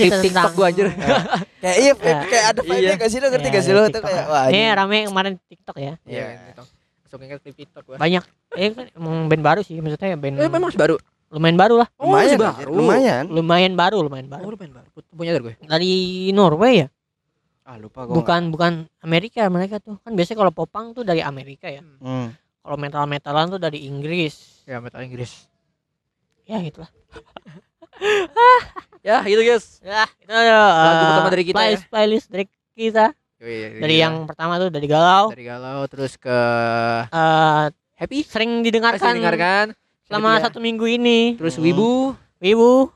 [0.00, 0.86] Cerita Kayak TikTok tentang gua anjir.
[1.60, 2.16] Kayak iya, Ya.
[2.24, 2.96] kayak ada vibe Iya.
[2.96, 4.06] gak sih lo ngerti Iya, gak sih lo tuh TikTok.
[4.06, 4.42] kayak wah.
[4.42, 4.74] Ini anjing.
[4.74, 5.92] rame kemarin TikTok ya.
[6.02, 6.24] Iya, Iya.
[6.46, 6.66] TikTok.
[7.00, 7.96] Langsung ingat klip TikTok gua.
[7.96, 8.22] Banyak.
[8.52, 10.94] Eh kan emang band baru sih maksudnya band Eh, memang baru.
[11.30, 11.88] lumayan baru lah.
[11.94, 12.70] Oh, Lumayan, baru.
[12.72, 13.22] lumayan.
[13.26, 14.46] Lumayan baru, lumayan Oh, baru.
[14.50, 14.88] lumayan baru.
[15.10, 15.54] Punya dari gue.
[15.62, 15.92] Dari
[16.30, 16.86] Norway ya?
[17.62, 18.14] Ah lupa gua.
[18.16, 19.94] Bukan bukan Amerika mereka tuh.
[20.00, 21.80] Kan biasanya kalau popang tuh dari Amerika ya.
[22.02, 22.34] Hmm.
[22.60, 24.64] Kalau metal-metalan tuh dari Inggris.
[24.64, 25.48] Ya, metal Inggris.
[26.44, 26.88] Ya gitulah.
[29.00, 29.80] Ya, gitu guys.
[29.80, 30.44] Ya, itu uh,
[30.84, 31.60] Lagu pertama dari kita ya.
[31.62, 32.44] playlist, playlist dari
[32.74, 33.06] kita.
[33.36, 34.04] Wih, Dari gila.
[34.04, 35.32] yang pertama tuh dari Galau.
[35.32, 36.38] dari galau terus ke
[37.08, 37.64] eh
[37.96, 39.64] happy sering didengarkan dengarkan
[40.04, 40.44] selama Kedua.
[40.44, 41.34] satu minggu ini.
[41.34, 41.64] terus Hmm.
[41.64, 41.92] wibu
[42.38, 42.88] Wibu,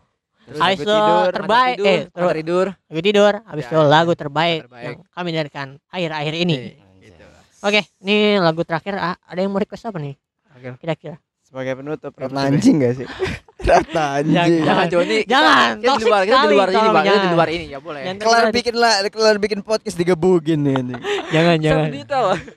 [0.42, 1.76] terus Habis itu tidur, terbaik.
[1.76, 3.32] tidur, Eh, terus tidur lagu tidur.
[3.42, 4.84] Habis Ya, itu lagu terbaik, terbaik.
[4.84, 6.56] yang kami dengarkan akhir-akhir ini.
[6.98, 7.24] Gitu.
[7.60, 8.96] Oke, ini lagu terakhir.
[8.96, 10.16] Ah, ada yang mau request apa nih?
[10.50, 10.68] Oke.
[10.78, 11.16] Kira-kira.
[11.54, 12.50] Sebagai penutup Ratna ya.
[12.50, 13.06] anjing gak sih?
[13.70, 14.58] Ratna anjing.
[14.60, 16.82] jangan Joni kita- Jangan, kita, di toxic luar kita di luar ini Bang.
[16.82, 17.30] kita di jangan.
[17.32, 21.00] luar ini ya boleh Jangan Kelar bikin lah, kelar bikin podcast digebugin nih anjing.
[21.30, 21.88] Jangan, jangan.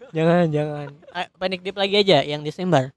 [0.09, 0.87] Jangan, jangan.
[1.13, 2.89] Ah, Panic Deep lagi aja yang Desember.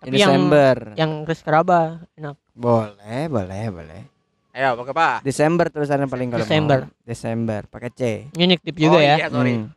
[0.00, 0.76] Tapi yang Desember.
[0.96, 2.34] yang Chris Keraba enak.
[2.50, 4.02] Boleh, boleh, boleh.
[4.50, 6.48] ayo pakai apa Desember tulisannya paling kalau mau.
[6.48, 6.78] Desember.
[7.02, 8.00] Desember pakai C.
[8.32, 9.14] Ini Nick Deep juga oh, ya.
[9.14, 9.68] iya, sorry Hmm.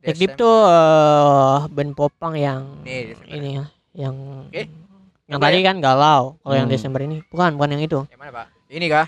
[0.00, 3.26] Nick Deep tuh eh, band popang yang nih Desember.
[3.28, 4.14] ini ya, yang
[4.46, 4.70] Oke.
[5.26, 5.66] yang Apa tadi ya?
[5.66, 6.22] kan galau.
[6.38, 6.74] Kalau yang Hmm.
[6.74, 8.00] Desember ini bukan, bukan yang itu.
[8.06, 9.06] yang mana pak ini kah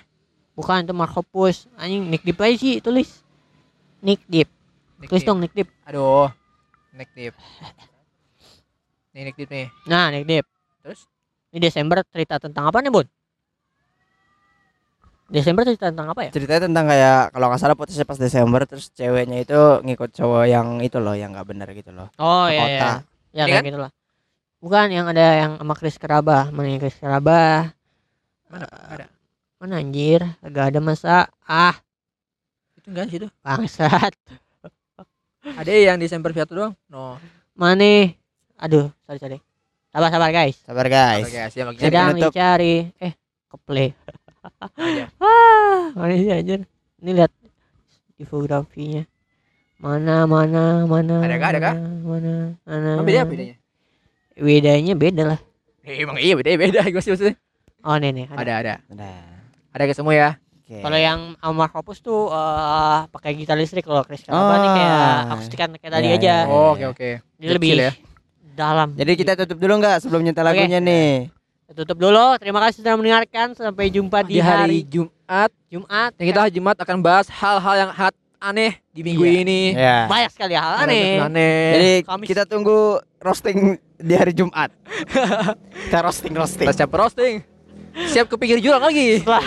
[0.53, 1.65] Bukan itu Markopus.
[1.75, 3.25] Anjing Nick Deep aja sih tulis.
[3.99, 4.51] Nick Deep.
[4.99, 5.29] Nick Tulis Deep.
[5.29, 5.69] dong Nick Deep.
[5.83, 6.29] aduh
[6.93, 7.35] Nick Deep
[9.13, 10.47] nih Nick Deep nih Nah, Nick Deep.
[10.81, 11.07] terus
[11.49, 13.05] Ini Desember cerita tentang apa nih, Bun?
[15.27, 16.31] Desember cerita tentang apa ya?
[16.31, 20.81] Ceritanya tentang kayak kalau nggak salah putusnya pas Desember terus ceweknya itu ngikut cowok yang
[20.81, 22.13] itu loh yang nggak benar gitu loh.
[22.17, 22.69] Oh iya kota.
[22.69, 22.89] iya.
[23.33, 23.69] Ya Ini kayak kan?
[23.69, 23.91] gitulah.
[24.63, 27.75] Bukan yang ada yang sama Chris Keraba, mana yang Chris Keraba?
[28.47, 28.71] mana?
[28.71, 29.07] Nggak ada
[29.59, 30.21] Mana anjir?
[30.39, 31.27] Gak ada masa.
[31.43, 31.75] Ah,
[32.79, 34.15] itu enggak sih itu bangsat.
[35.59, 37.19] ada yang Desember satu doang no
[37.59, 38.15] Mana?
[38.63, 39.39] Aduh, sorry sorry.
[39.91, 40.55] Sabar sabar guys.
[40.63, 41.27] Sabar guys.
[41.27, 42.31] oke siap lagi Jadi Sedang penutup.
[42.31, 42.77] dicari.
[43.03, 43.13] Eh,
[43.51, 43.89] ke play.
[44.63, 46.61] aja Ah, mana sih anjir?
[47.03, 47.35] Ini lihat
[48.15, 49.03] infografinya.
[49.83, 51.19] Mana mana mana.
[51.19, 51.75] Ada kah, ada kah?
[51.79, 52.91] Mana mana.
[52.95, 53.62] Emang beda apa bedanya
[54.35, 55.41] Bedanya beda lah.
[55.83, 57.37] Eh, emang iya beda beda gue sih maksudnya
[57.83, 58.27] Oh, nih nih.
[58.31, 58.53] Ada.
[58.55, 59.11] ada ada
[59.69, 60.31] ada ke semua ya
[60.63, 60.79] Oke.
[60.79, 64.73] Kalau yang Amar Opus tuh eh pakai gitar listrik kalau Chris Kalaba nih Oh.
[64.73, 66.35] kayak akustikan kayak tadi Iya, aja.
[66.39, 66.39] iya.
[66.47, 67.93] oh oke oke Dia lebih Kecil ya
[68.53, 68.89] dalam.
[68.93, 70.49] Jadi kita tutup dulu nggak sebelum nyetel Oke.
[70.55, 71.33] lagunya nih?
[71.73, 72.37] tutup dulu.
[72.37, 73.57] Terima kasih sudah mendengarkan.
[73.57, 76.11] Sampai jumpa di, di hari hari Jumat Jumat.
[76.15, 78.13] yang kita hari Jumat akan bahas hal-hal yang hat
[78.43, 79.39] aneh di minggu Iya.
[79.39, 79.99] ini Ya.
[80.05, 81.23] banyak sekali hal aneh.
[81.23, 82.27] aneh Jadi Kamis.
[82.27, 82.79] kita tunggu
[83.17, 83.59] roasting
[83.97, 84.75] di hari Jumat.
[85.85, 86.67] kita roasting roasting.
[86.67, 87.47] kita siap roasting
[88.09, 89.45] siap ke pinggir jurang lagi Setelah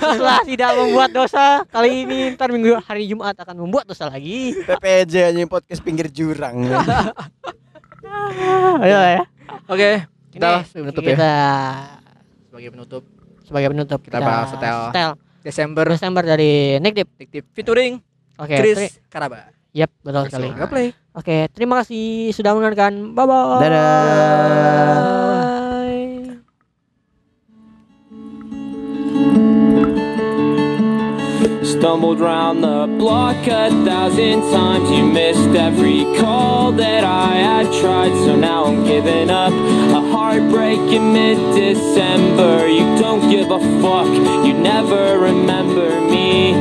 [0.00, 4.52] setelah tidak membuat dosa kali ini ntar minggu hari Jumat akan membuat dosa lagi.
[4.58, 6.64] PPJ aja podcast pinggir jurang.
[8.78, 9.22] Ayo ya.
[9.64, 9.90] oke
[10.30, 11.34] kita Ini sebagai penutup ya kita
[12.46, 13.02] sebagai penutup
[13.42, 14.78] sebagai penutup Kita bahas setel.
[14.88, 15.10] setel
[15.46, 17.08] Desember Desember dari Nick Deep.
[17.14, 18.02] Detektif featuring
[18.36, 18.58] Oke.
[18.58, 20.48] Chris teri- Karaba Yap, betul sekali.
[20.50, 23.12] Langsung play Oke, terima kasih sudah mendengarkan.
[23.12, 23.60] Bye bye.
[23.60, 25.55] Dadah.
[31.86, 34.90] Stumbled round the block a thousand times.
[34.90, 38.12] You missed every call that I had tried.
[38.24, 39.52] So now I'm giving up.
[39.52, 42.66] A heartbreak in mid December.
[42.66, 44.08] You don't give a fuck.
[44.44, 46.54] You never remember me.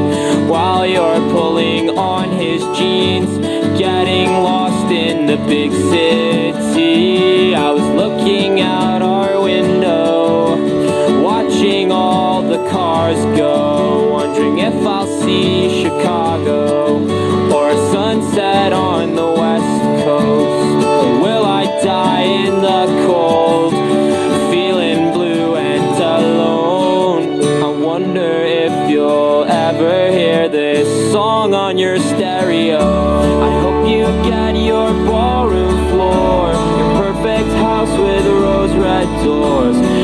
[0.47, 3.35] While you're pulling on his jeans.
[3.79, 7.55] Getting lost in the big city.
[7.55, 10.04] I was looking out our window.
[11.65, 16.99] Watching all the cars go, wondering if I'll see Chicago
[17.51, 20.85] or a sunset on the west coast.
[20.85, 23.73] Or will I die in the cold,
[24.51, 27.41] feeling blue and alone?
[27.63, 32.77] I wonder if you'll ever hear this song on your stereo.
[32.77, 39.94] I hope you get your ballroom floor, your perfect house with rose red doors.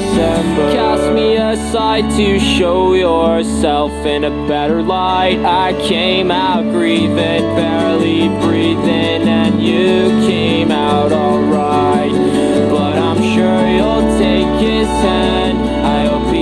[0.00, 0.72] December.
[0.72, 5.38] Cast me aside to show yourself in a better light.
[5.44, 12.12] I came out grieving, barely breathing, and you came out alright.
[12.70, 15.58] But I'm sure you'll take his hand.
[15.84, 16.32] I hope